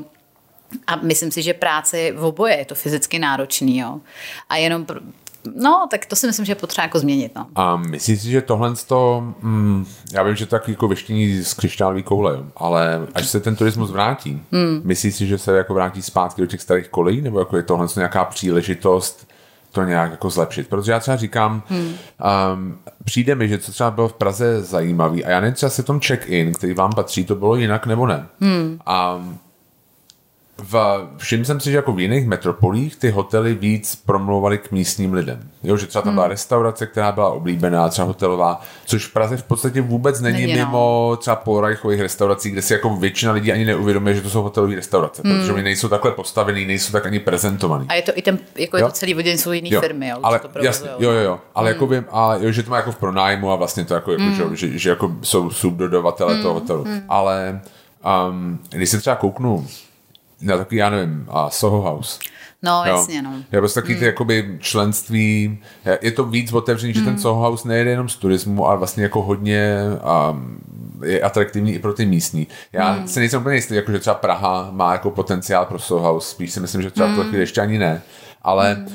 [0.86, 4.00] a myslím si, že práce je v oboje, je to fyzicky náročný, jo.
[4.48, 5.02] A jenom pr-
[5.54, 7.32] No, tak to si myslím, že je potřeba jako změnit.
[7.36, 7.46] No.
[7.54, 11.54] A myslíš si, že tohle to, mm, já vím, že to taky jako věštění z
[11.54, 14.80] křišťálové koule, ale až se ten turismus vrátí, mm.
[14.84, 17.86] myslíš si, že se jako vrátí zpátky do těch starých kolejí, nebo jako je tohle
[17.96, 19.26] nějaká příležitost
[19.74, 20.68] to nějak jako zlepšit.
[20.68, 21.94] Protože já třeba říkám, hmm.
[22.54, 25.82] um, přijde mi, že co třeba bylo v Praze zajímavý a já nevím, třeba se
[25.82, 28.26] tom check-in, který vám patří, to bylo jinak nebo ne.
[28.40, 28.78] Hmm.
[28.86, 29.20] A
[30.58, 35.12] v, všiml jsem si, že jako v jiných metropolích ty hotely víc promlouvaly k místním
[35.12, 35.40] lidem.
[35.62, 36.30] Jo, že třeba tam byla hmm.
[36.30, 40.66] restaurace, která byla oblíbená, třeba hotelová, což v Praze v podstatě vůbec není, není no.
[40.66, 44.74] mimo třeba porajchových restaurací, kde si jako většina lidí ani neuvědomuje, že to jsou hotelové
[44.74, 45.38] restaurace, hmm.
[45.38, 47.86] protože oni nejsou takhle postavený, nejsou tak ani prezentovaný.
[47.88, 48.86] A je to i ten, jako jo?
[48.86, 49.80] je to celý vodě, jsou jiný jo.
[49.80, 51.74] firmy, jo, ale, to jasně, jo, jo, jo, ale hmm.
[51.74, 54.22] jako vím, a jo, že to má jako v pronájmu a vlastně to jako, jako
[54.22, 54.56] hmm.
[54.56, 56.42] že, že, že, jako jsou subdodavatele hmm.
[56.42, 56.84] toho hotelu.
[56.84, 57.02] Hmm.
[57.08, 57.60] Ale
[58.28, 59.66] um, když se třeba kouknu
[60.44, 62.18] na takový, já nevím, a Soho House.
[62.62, 62.96] No, jo.
[62.96, 63.32] jasně, no.
[63.52, 64.00] Je prostě takový mm.
[64.00, 65.58] ty jakoby členství,
[66.00, 66.94] je to víc otevřený, mm.
[66.94, 67.22] že ten hmm.
[67.22, 69.76] Soho House nejde jenom z turismu, ale vlastně jako hodně
[70.30, 70.58] um,
[71.04, 72.46] je atraktivní i pro ty místní.
[72.72, 73.08] Já mm.
[73.08, 76.52] se nejsem úplně jistý, jako že třeba Praha má jako potenciál pro Soho House, spíš
[76.52, 77.22] si myslím, že třeba mm.
[77.22, 78.02] chvíli ještě ani ne,
[78.42, 78.88] ale mm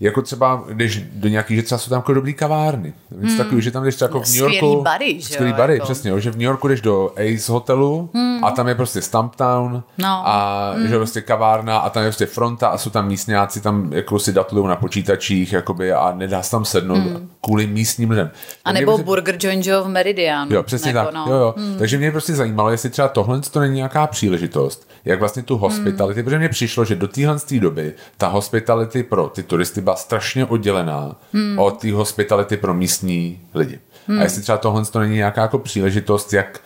[0.00, 2.92] jako třeba, když do nějakých, že třeba jsou tam jako dobrý kavárny.
[3.20, 3.36] Hmm.
[3.36, 4.56] takový, že tam jdeš jako v New Yorku.
[4.56, 5.84] Skvělý bary, že Skvělý bary, jako.
[5.84, 8.44] přesně, že v New Yorku jdeš do Ace hotelu hmm.
[8.44, 10.22] a tam je prostě Stumptown no.
[10.24, 10.88] a hmm.
[10.88, 14.32] že prostě kavárna a tam je prostě fronta a jsou tam místňáci, tam jako si
[14.32, 16.98] datlují na počítačích jakoby, a nedá se tam sednout.
[16.98, 17.30] Hmm.
[17.40, 18.30] kvůli místním lidem.
[18.64, 19.04] A nebo prostě...
[19.04, 20.48] Burger Joint v Meridian.
[20.50, 21.14] Jo, přesně jako, tak.
[21.14, 21.26] No.
[21.28, 21.54] Jo, jo.
[21.56, 21.78] Hmm.
[21.78, 26.20] Takže mě prostě zajímalo, jestli třeba tohle to není nějaká příležitost, jak vlastně tu hospitality,
[26.20, 26.24] hmm.
[26.24, 31.16] protože mně přišlo, že do téhle doby ta hospitality pro ty turisty byla strašně oddělená
[31.32, 31.58] hmm.
[31.58, 33.80] od té hospitality pro místní lidi.
[34.06, 34.20] Hmm.
[34.20, 36.60] A jestli třeba tohle to není nějaká jako příležitost, jak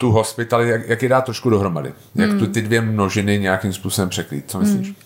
[0.00, 1.92] tu hospitali, jak, jak je dá trošku dohromady.
[2.14, 2.38] Jak hmm.
[2.38, 4.50] tu ty dvě množiny nějakým způsobem překrýt.
[4.50, 4.86] Co myslíš?
[4.86, 4.96] Hmm.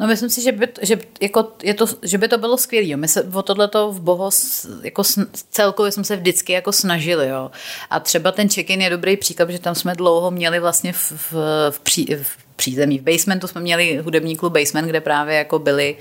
[0.00, 2.96] No myslím si, že by, že, jako je to, že by to bylo skvělé.
[2.96, 5.02] My se o tohleto v Bohos jako
[5.50, 7.28] celkově jsme se vždycky jako snažili.
[7.28, 7.50] Jo.
[7.90, 11.32] A třeba ten check-in je dobrý příklad, že tam jsme dlouho měli vlastně v, v,
[11.70, 12.98] v, pří, v přízemí.
[12.98, 15.96] V basementu jsme měli hudební klub Basement, kde právě jako byli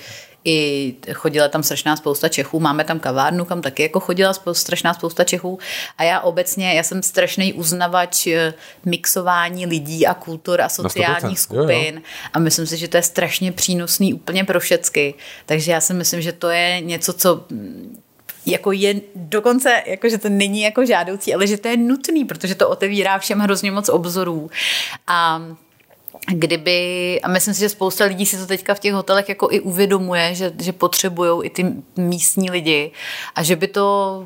[0.46, 5.24] i chodila tam strašná spousta Čechů, máme tam kavárnu, kam taky jako chodila strašná spousta
[5.24, 5.60] Čechů.
[5.98, 8.54] A já obecně, já jsem strašný uznavač eh,
[8.86, 12.30] mixování lidí a kultur a sociálních skupin jo, jo.
[12.34, 15.14] a myslím si, že to je strašně přínosný úplně pro všecky,
[15.46, 18.02] takže já si myslím, že to je něco, co mm,
[18.46, 22.56] jako je dokonce, jako že to není jako žádoucí, ale že to je nutný, protože
[22.56, 24.50] to otevírá všem hrozně moc obzorů.
[25.08, 25.42] A
[26.28, 29.60] kdyby, a myslím si, že spousta lidí si to teďka v těch hotelech jako i
[29.60, 32.92] uvědomuje, že, že potřebují i ty místní lidi
[33.36, 34.26] a že by to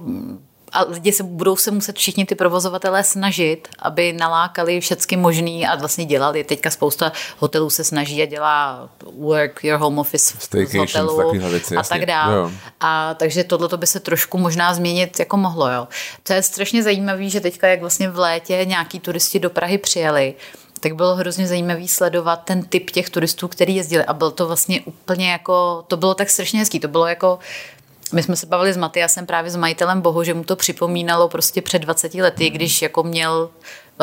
[0.73, 5.75] a lidi se budou se muset všichni ty provozovatelé snažit, aby nalákali všechny možný a
[5.75, 6.43] vlastně dělali.
[6.43, 8.89] Teďka spousta hotelů se snaží a dělá
[9.19, 12.51] work your home office z hotelu věci, a tak dále.
[12.79, 15.71] A takže tohle by se trošku možná změnit jako mohlo.
[15.71, 15.87] Jo.
[16.23, 20.33] To je strašně zajímavé, že teďka jak vlastně v létě nějaký turisti do Prahy přijeli,
[20.83, 24.81] tak bylo hrozně zajímavý sledovat ten typ těch turistů, který jezdili a byl to vlastně
[24.81, 27.39] úplně jako, to bylo tak strašně hezký, to bylo jako
[28.13, 31.61] my jsme se bavili s Matyasem právě s majitelem Bohu, že mu to připomínalo prostě
[31.61, 33.49] před 20 lety, když jako měl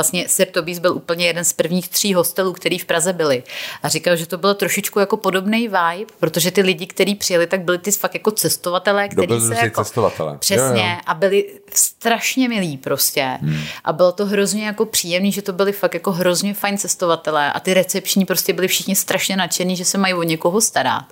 [0.00, 3.42] Vlastně Sirtobis byl úplně jeden z prvních tří hostelů, který v Praze byli.
[3.82, 7.60] A říkal, že to bylo trošičku jako podobný vibe, protože ty lidi, kteří přijeli, tak
[7.60, 9.84] byli ty fakt jako cestovatelé, kteří se jako...
[9.84, 10.38] Cestovatele.
[10.38, 10.82] Přesně.
[10.82, 10.96] Jo, jo.
[11.06, 13.38] A byli strašně milí prostě.
[13.40, 13.60] Hmm.
[13.84, 17.60] A bylo to hrozně jako příjemný, že to byli fakt jako hrozně fajn cestovatelé a
[17.60, 21.04] ty recepční prostě byli všichni strašně nadšení, že se mají o někoho starat.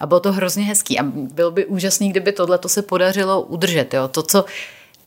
[0.00, 0.98] A bylo to hrozně hezký.
[0.98, 3.94] A bylo by úžasný, kdyby tohle to se podařilo udržet.
[3.94, 4.08] Jo.
[4.08, 4.44] To, co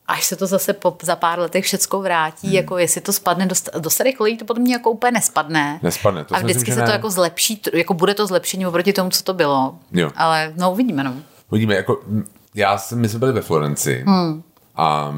[0.08, 2.56] až se to zase po, za pár letech všecko vrátí, hmm.
[2.56, 5.80] jako jestli to spadne do, do starých kolejí, to potom jako úplně nespadne.
[5.84, 9.10] Nespadne, to A vždycky myslím, se to jako zlepší, jako bude to zlepšení oproti tomu,
[9.10, 9.76] co to bylo.
[9.91, 10.12] Jo.
[10.16, 11.14] Ale no uvidíme, no.
[11.49, 12.01] Uvidíme, jako
[12.56, 14.43] já jsem, my jsme byli ve Florenci hmm.
[14.76, 15.12] a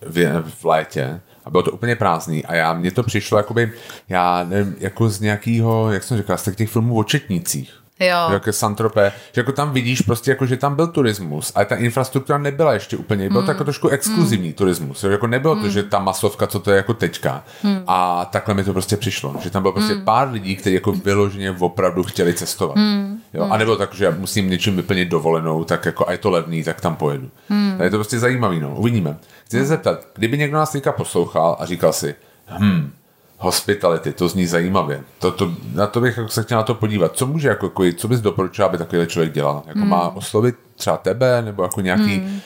[0.00, 3.72] v, v létě a bylo to úplně prázdný a já, mně to přišlo jakoby,
[4.08, 7.74] já nevím, jako z nějakého, jak jsem říkal, z těch filmů o četnicích.
[8.00, 8.32] Jo.
[8.32, 12.38] Jako Santropé, že jako tam vidíš prostě jako, že tam byl turismus, ale ta infrastruktura
[12.38, 13.46] nebyla ještě úplně, byl mm.
[13.46, 14.54] to jako trošku exkluzivní mm.
[14.54, 15.62] turismus, jako nebylo mm.
[15.62, 17.82] to, že ta masovka, co to je jako teďka mm.
[17.86, 20.04] a takhle mi to prostě přišlo, že tam bylo prostě mm.
[20.04, 22.76] pár lidí, kteří jako vyloženě opravdu chtěli cestovat.
[22.76, 23.18] Mm.
[23.34, 23.48] Jo?
[23.50, 26.64] A nebylo tak, že já musím něčím vyplnit dovolenou, tak jako a je to levný,
[26.64, 27.30] tak tam pojedu.
[27.48, 27.76] Mm.
[27.78, 29.16] A je to prostě zajímavý, no, uvidíme.
[29.44, 32.14] Chci se zeptat, kdyby někdo nás teďka poslouchal a říkal si,
[32.58, 32.90] hm,
[33.38, 35.02] hospitality, to zní zajímavě.
[35.18, 37.16] To, to, na to bych se chtěl na to podívat.
[37.16, 39.62] Co může, jako, jako co bys doporučil, aby takový člověk dělal?
[39.66, 39.88] Jako hmm.
[39.88, 42.16] má oslovit třeba tebe, nebo jako nějaký...
[42.16, 42.40] Hmm.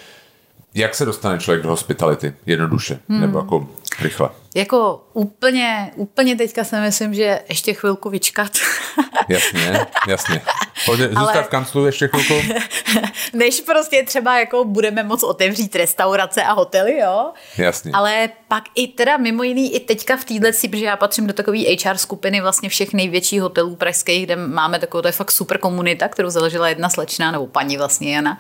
[0.75, 2.35] Jak se dostane člověk do hospitality?
[2.47, 3.21] Jednoduše, hmm.
[3.21, 3.69] nebo jako
[4.03, 4.29] rychle?
[4.55, 8.53] Jako úplně, úplně teďka si myslím, že ještě chvilku vyčkat.
[9.29, 10.43] jasně, jasně.
[10.87, 11.43] Pojď, zůstat Ale...
[11.43, 12.35] v kanclu ještě chvilku.
[13.33, 17.33] Než prostě třeba jako budeme moc otevřít restaurace a hotely, jo.
[17.59, 17.93] Jasně.
[17.95, 21.33] Ale pak i teda mimo jiný i teďka v téhle si, protože já patřím do
[21.33, 25.59] takové HR skupiny vlastně všech největších hotelů pražských, kde máme takovou, to je fakt super
[25.59, 28.39] komunita, kterou založila jedna slečna, nebo paní vlastně Jana,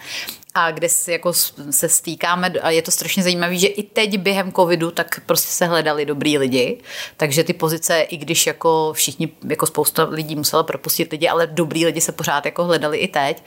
[0.54, 1.32] a kde se, jako
[1.70, 5.66] se stýkáme a je to strašně zajímavé, že i teď během covidu tak prostě se
[5.66, 6.78] hledali dobrý lidi,
[7.16, 11.86] takže ty pozice, i když jako všichni, jako spousta lidí musela propustit lidi, ale dobrý
[11.86, 13.44] lidi se pořád jako hledali i teď.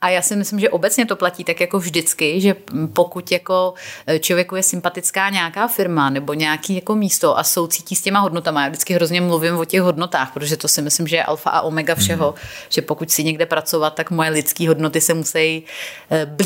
[0.00, 2.56] A já si myslím, že obecně to platí tak jako vždycky, že
[2.92, 3.74] pokud jako
[4.06, 8.62] e, člověku je sympatická nějaká firma nebo nějaký jako místo a soucítí s těma hodnotama,
[8.62, 11.60] já vždycky hrozně mluvím o těch hodnotách, protože to si myslím, že je alfa a
[11.60, 12.48] omega všeho, mm.
[12.68, 15.62] že pokud si někde pracovat, tak moje lidské hodnoty se musí e,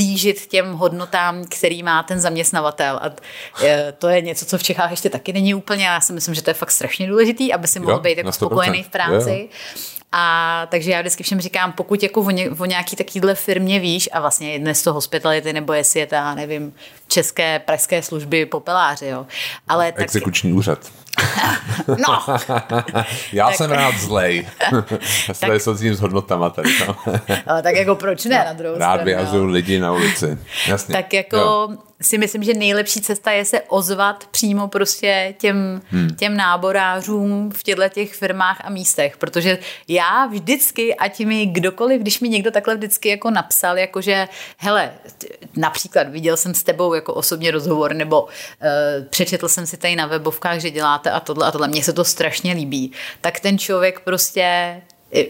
[0.03, 3.01] blížit těm hodnotám, který má ten zaměstnavatel.
[3.03, 3.11] A
[3.65, 5.85] e, to je něco, co v Čechách ještě taky není úplně.
[5.85, 8.33] Já si myslím, že to je fakt strašně důležitý, aby si mohl jo, být jako
[8.33, 9.31] spokojený v práci.
[9.31, 9.83] Jo.
[10.13, 14.09] A takže já vždycky všem říkám, pokud jako o, ně, o nějaký takovýhle firmě víš,
[14.13, 16.75] a vlastně dnes to hospitality, nebo jestli je to, nevím,
[17.09, 19.27] české pražské služby popeláři, jo.
[19.69, 20.93] Ale Exekuční tak, úřad.
[21.89, 22.37] No.
[23.33, 23.57] Já tak...
[23.57, 24.49] jsem rád zlej.
[25.29, 25.61] Já se tady
[25.95, 26.69] s hodnotama tady.
[27.47, 29.53] Ale tak jako proč ne na druhou Rád vyhazuju no.
[29.53, 30.39] lidi na ulici.
[30.69, 30.93] Jasně.
[30.93, 31.69] Tak jako jo
[32.03, 36.09] si myslím, že nejlepší cesta je se ozvat přímo prostě těm, hmm.
[36.17, 42.21] těm náborářům v těchto těch firmách a místech, protože já vždycky, ať mi kdokoliv, když
[42.21, 44.93] mi někdo takhle vždycky jako napsal, jakože hele,
[45.57, 48.29] například viděl jsem s tebou jako osobně rozhovor, nebo uh,
[49.11, 52.05] přečetl jsem si tady na webovkách, že děláte a tohle a tohle, mně se to
[52.05, 54.77] strašně líbí, tak ten člověk prostě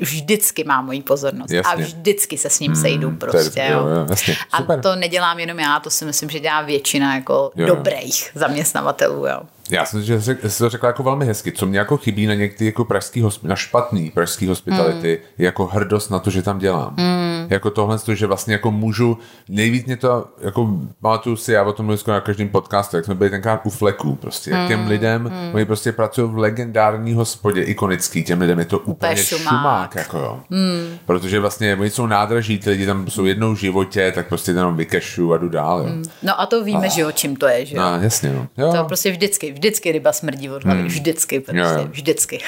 [0.00, 1.72] vždycky má moji pozornost jasně.
[1.72, 3.60] a vždycky se s ním sejdu hmm, prostě.
[3.60, 3.78] Je, jo.
[3.78, 4.36] Jo, jasně.
[4.52, 7.66] A to nedělám jenom já, to si myslím, že dělá většina jako jo.
[7.66, 9.26] dobrých zaměstnavatelů.
[9.26, 9.40] Jo.
[9.72, 11.52] Já jsem že jsi to řekla jako velmi hezky.
[11.52, 15.34] Co mě jako chybí na některý jako pražský, na špatný pražský hospitality, mm.
[15.38, 16.94] je jako hrdost na to, že tam dělám.
[16.98, 17.46] Mm.
[17.50, 19.18] Jako tohle, že vlastně jako můžu,
[19.48, 23.14] nejvíc mě to, jako pamatuju si, já o tom mluvím na každém podcastu, jak jsme
[23.14, 24.88] byli tenkrát u fleků, prostě, jak těm mm.
[24.88, 25.54] lidem, mm.
[25.54, 30.18] oni prostě pracují v legendární hospodě, ikonický, těm lidem je to úplně šumák, šumák jako
[30.18, 30.40] jo.
[30.50, 30.98] Mm.
[31.06, 34.76] Protože vlastně oni jsou nádraží, ty lidi tam jsou jednou v životě, tak prostě jenom
[34.76, 35.86] vykešu a jdu dál, jo.
[35.86, 36.04] Mm.
[36.22, 36.90] No a to víme, a...
[36.90, 37.82] že jo, čím to je, že jo.
[37.82, 38.48] No, jasně, no.
[38.64, 38.72] Jo.
[38.76, 39.61] To prostě vždycky, vždycky
[39.92, 40.80] ryba smrdí od hlavy.
[40.80, 40.88] Hmm.
[40.88, 41.60] Vždycky, prostě.
[41.60, 41.88] Jo, jo.
[41.90, 42.38] Vždycky.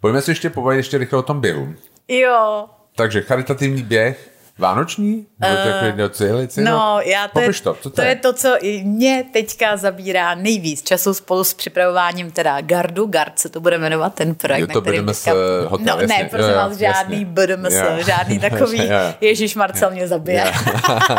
[0.00, 1.74] Pojďme si ještě povědět ještě rychle o tom běhu.
[2.08, 2.66] Jo.
[2.96, 5.26] Takže charitativní běh, Vánoční?
[5.44, 8.08] Uh, celý, celý no, já to, je, to, co to, to je?
[8.08, 13.48] je to, co mě teďka zabírá nejvíc času spolu s připravováním teda Gardu, Gard se
[13.48, 15.32] to bude jmenovat, ten projekt, je to na kterým teďka...
[15.66, 17.74] Hotel, no, jasně, ne, prosím jo, vás, žádný BDMS,
[18.06, 18.82] žádný takový,
[19.20, 20.52] Ježíš Marcel mě zabije.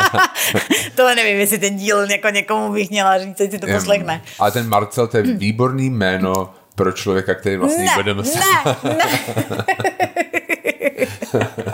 [0.95, 4.21] Tohle nevím, jestli ten díl jako někomu bych měla říct, teď si to poslechne.
[4.39, 8.35] Ale ten Marcel, to je výborný jméno pro člověka, který vlastně ne, BDMS.
[8.35, 8.41] Ne,
[8.83, 8.95] ne.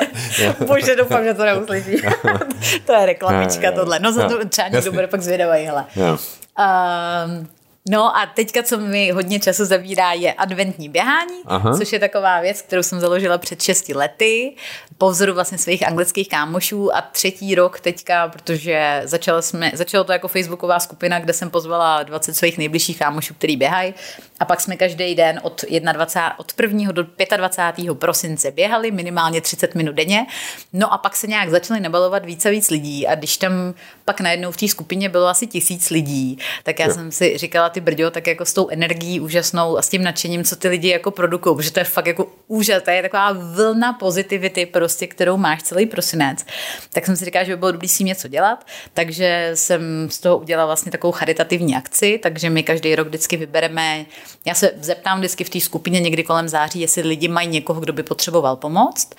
[0.66, 2.02] Bože, doufám, že to neuslyší.
[2.86, 4.00] to je reklamička tohle.
[4.00, 5.86] No, za to třeba někdo bude pak zvědavý, hele.
[5.98, 7.48] Um,
[7.90, 11.78] No a teďka, co mi hodně času zabírá, je adventní běhání, Aha.
[11.78, 14.56] což je taková věc, kterou jsem založila před 6 lety,
[14.98, 20.12] po vzoru vlastně svých anglických kámošů a třetí rok teďka, protože začalo, jsme, začalo to
[20.12, 23.94] jako facebooková skupina, kde jsem pozvala 20 svých nejbližších kámošů, který běhají
[24.40, 25.62] a pak jsme každý den od,
[25.94, 26.92] 21, od 1.
[26.92, 27.04] do
[27.38, 27.98] 25.
[27.98, 30.26] prosince běhali minimálně 30 minut denně.
[30.74, 33.74] No a pak se nějak začaly nabalovat více a víc lidí a když tam
[34.12, 36.94] pak najednou v té skupině bylo asi tisíc lidí, tak já jo.
[36.94, 40.44] jsem si říkala, ty brďo, tak jako s tou energií úžasnou a s tím nadšením,
[40.44, 43.94] co ty lidi jako produkují, protože to je fakt jako úžas, to je taková vlna
[43.94, 46.46] pozitivity prostě, kterou máš celý prosinec.
[46.94, 50.20] Tak jsem si říkala, že by bylo dobré s tím něco dělat, takže jsem z
[50.20, 54.06] toho udělala vlastně takovou charitativní akci, takže my každý rok vždycky vybereme,
[54.46, 57.94] já se zeptám vždycky v té skupině někdy kolem září, jestli lidi mají někoho, kdo
[57.94, 59.16] by potřeboval pomoct,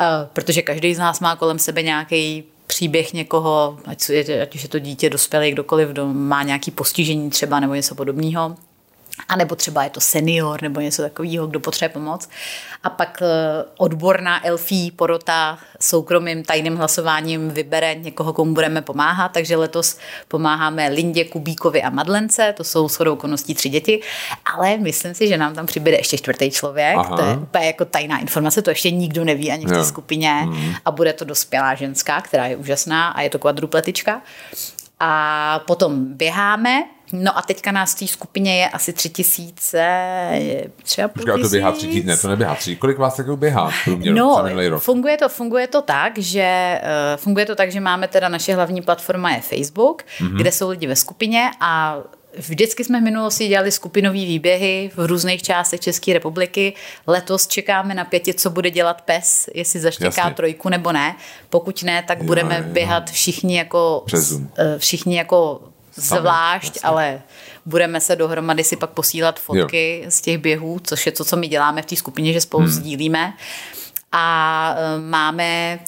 [0.00, 4.10] uh, protože každý z nás má kolem sebe nějaký příběh někoho, ať,
[4.42, 8.56] ať už je to dítě, dospělý, kdokoliv, kdo má nějaký postižení třeba nebo něco podobného.
[9.28, 12.28] A nebo třeba je to senior nebo něco takového, kdo potřebuje pomoc.
[12.82, 19.32] A pak eh, odborná elfí porota soukromým tajným hlasováním vybere někoho, komu budeme pomáhat.
[19.32, 19.98] Takže letos
[20.28, 24.00] pomáháme Lindě, Kubíkovi a Madlence, to jsou shodou okolností tři děti,
[24.54, 26.96] ale myslím si, že nám tam přibude ještě čtvrtý člověk.
[26.96, 27.16] Aha.
[27.16, 30.32] To je úplně jako tajná informace, to ještě nikdo neví ani v té skupině.
[30.32, 30.74] Hmm.
[30.84, 34.22] A bude to dospělá ženská, která je úžasná a je to kvadrupletička.
[35.00, 39.84] A potom běháme, No a teďka nás v té skupině je asi tři tisíce,
[40.82, 42.76] třeba půl Počkej, to běhá tři tisíce, ne, to neběhá tři.
[42.76, 44.82] Kolik vás takovou běhá průměru no, rok?
[44.82, 48.82] Funguje to, funguje to tak, že uh, funguje to tak, že máme teda naše hlavní
[48.82, 50.36] platforma je Facebook, mm-hmm.
[50.36, 51.98] kde jsou lidi ve skupině a
[52.36, 56.74] Vždycky jsme v minulosti dělali skupinové výběhy v různých částech České republiky.
[57.06, 60.34] Letos čekáme na pěti, co bude dělat pes, jestli zaštěká Jasně.
[60.34, 61.16] trojku nebo ne.
[61.48, 62.64] Pokud ne, tak jo, budeme jo.
[62.72, 64.04] běhat všichni jako,
[64.58, 65.60] eh, všichni jako
[65.94, 66.80] zvlášť, Jasně.
[66.88, 67.22] ale
[67.66, 70.10] budeme se dohromady si pak posílat fotky jo.
[70.10, 72.72] z těch běhů, což je to, co my děláme v té skupině, že spolu hmm.
[72.72, 73.32] sdílíme
[74.12, 75.78] a e, máme e,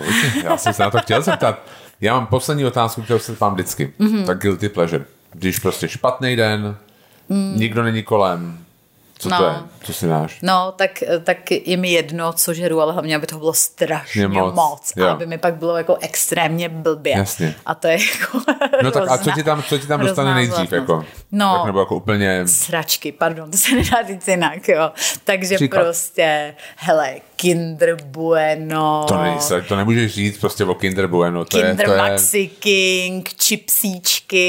[0.44, 1.62] já jsem se na to chtěl zeptat.
[2.00, 3.92] Já mám poslední otázku, kterou se vám vždycky.
[4.00, 4.26] Mm-hmm.
[4.26, 5.04] Tak guilty pleasure.
[5.32, 6.76] Když prostě špatný den,
[7.28, 7.52] mm.
[7.56, 8.58] nikdo není kolem,
[9.18, 9.38] co no.
[9.38, 9.54] to je?
[9.82, 10.38] Co si dáš?
[10.42, 14.54] No, tak, tak je mi jedno, co žeru, ale hlavně, aby to bylo strašně moc.
[14.54, 17.16] moc a aby mi pak bylo jako extrémně blbě.
[17.16, 17.54] Jasně.
[17.66, 18.40] A to je jako
[18.82, 20.72] No tak a co ti tam, co ti tam dostane nejdřív?
[20.72, 21.04] Jako?
[21.32, 22.42] No, tak nebo jako úplně...
[22.48, 24.92] Sračky, pardon, to se nedá říct jinak, jo.
[25.24, 25.82] Takže Příklad.
[25.82, 29.04] prostě, hele, Kinder Bueno.
[29.08, 31.44] To, ne, to nemůžeš říct prostě o Kinder Bueno.
[31.44, 32.46] To Kinder je, to Maxi je...
[32.46, 34.48] King, chipsíčky,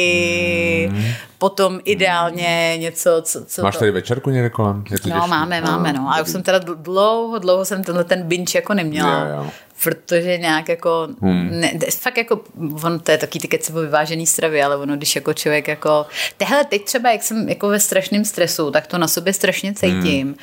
[0.91, 1.05] mm.
[1.37, 3.79] potom ideálně něco, co, co Máš to...
[3.79, 4.83] tady večerku někde kolem?
[4.91, 5.39] Je to no, těžší?
[5.39, 6.09] máme, máme, no.
[6.13, 9.19] A už jsem teda dlouho, dlouho jsem tenhle ten binge jako neměla.
[9.19, 9.51] Jo, jo
[9.83, 11.59] protože nějak jako, hmm.
[11.59, 12.41] ne, fakt jako,
[12.83, 16.05] on to je taky ty keci vyvážený stravy, ale ono, když jako člověk jako,
[16.37, 20.27] tehle teď třeba, jak jsem jako ve strašném stresu, tak to na sobě strašně cítím.
[20.27, 20.35] Hmm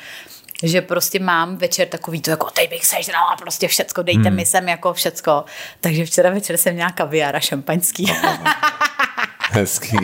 [0.63, 4.35] že prostě mám večer takový to, jako teď bych sežrala prostě všecko, dejte hmm.
[4.35, 5.45] mi sem jako všecko.
[5.79, 8.05] Takže včera večer jsem měla kaviár a šampaňský.
[9.51, 9.97] Hezký.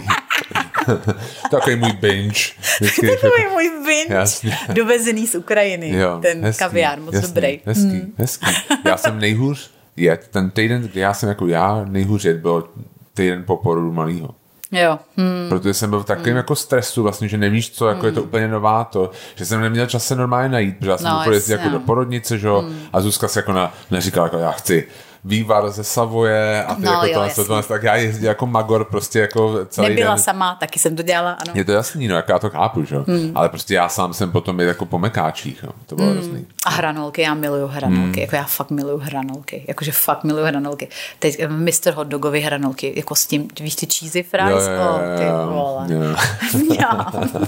[1.52, 2.40] Takový můj binge.
[2.82, 4.14] Vždycky, Takový můj binge.
[4.14, 4.58] Jasně.
[4.74, 5.90] Dovezený z Ukrajiny.
[5.90, 7.60] Jo, ten hezký, kaviár, moc jasný, dobrý.
[7.66, 8.14] Hezký, hmm.
[8.18, 8.48] hezký.
[8.86, 12.70] Já jsem nejhůř jet, ten týden, kdy já jsem jako já, nejhůř jet byl
[13.14, 14.30] týden po porodu malýho.
[14.72, 15.00] Jo.
[15.18, 15.50] Hmm.
[15.50, 16.38] Protože jsem byl v takovém hmm.
[16.38, 18.06] jako stresu vlastně, že nevíš co, jako hmm.
[18.06, 18.30] je to hmm.
[18.30, 21.70] úplně nová to, že jsem neměl čas se normálně najít, protože já jsem no, jako
[21.70, 22.80] do porodnice, že hmm.
[22.94, 24.88] a Zuzka si jako na, neříkala, jako já chci
[25.28, 28.86] vývar ze Savoje a ty no, jako jo, to, to, tak já jezdím jako magor
[28.86, 30.24] prostě jako celý Nebyla den.
[30.24, 31.52] sama, taky jsem to dělala, ano.
[31.54, 32.96] Je to jasný, no, jak já to chápu, že?
[32.98, 33.32] Hmm.
[33.36, 35.70] Ale prostě já sám jsem potom jako po mekáčích, jo.
[35.86, 36.18] to bylo hmm.
[36.18, 36.46] hrozný.
[36.66, 38.20] A hranolky, já miluju hranolky, hmm.
[38.20, 40.88] jako já fakt miluju hranolky, jakože fakt miluju hranolky.
[41.20, 41.92] Teď eh, Mr.
[41.94, 44.68] Hot Dogový hranolky, jako s tím, víš ty cheesy fries?
[44.68, 45.24] Jo, jo, oh, ty
[45.54, 45.88] vole.
[45.94, 46.16] Jo.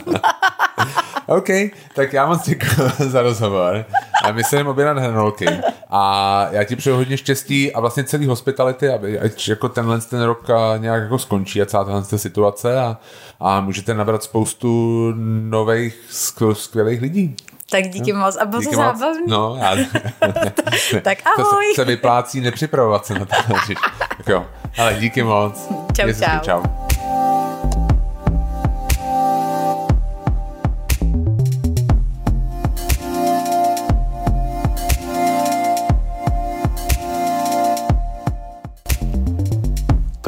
[1.30, 1.48] OK,
[1.96, 3.86] tak já moc děkuji za rozhovor.
[4.24, 5.48] A my se jdeme objednat hranolky.
[5.90, 10.22] A já ti přeju hodně štěstí a vlastně celý hospitality, aby ať jako tenhle ten
[10.22, 10.48] rok
[10.78, 12.98] nějak jako skončí a celá tahle situace a,
[13.40, 16.00] a můžete nabrat spoustu nových
[16.54, 17.36] skvělých lidí.
[17.72, 19.24] Tak díky no, moc a bylo to zábavný.
[19.28, 19.76] No, já...
[21.02, 21.66] tak ahoj.
[21.76, 23.36] To se, se vyplácí nepřipravovat se na to.
[24.18, 24.46] tak jo,
[24.78, 25.68] ale díky moc.
[25.96, 26.40] Čau, čau.
[26.42, 26.64] čau.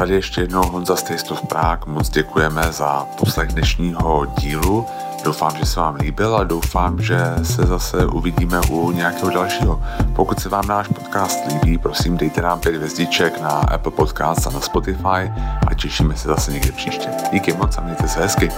[0.02, 1.94] Tady ještě jednou Honza z Taste of Prague.
[1.94, 4.86] Moc děkujeme za poslech dnešního dílu.
[5.24, 9.82] Doufám, že se vám líbil a doufám, že se zase uvidíme u nějakého dalšího.
[10.16, 14.50] Pokud se vám náš podcast líbí, prosím dejte nám pět hvězdiček na Apple Podcast a
[14.50, 15.32] na Spotify
[15.66, 17.08] a těšíme se zase někdy příště.
[17.32, 18.48] Díky moc a mějte se hezky.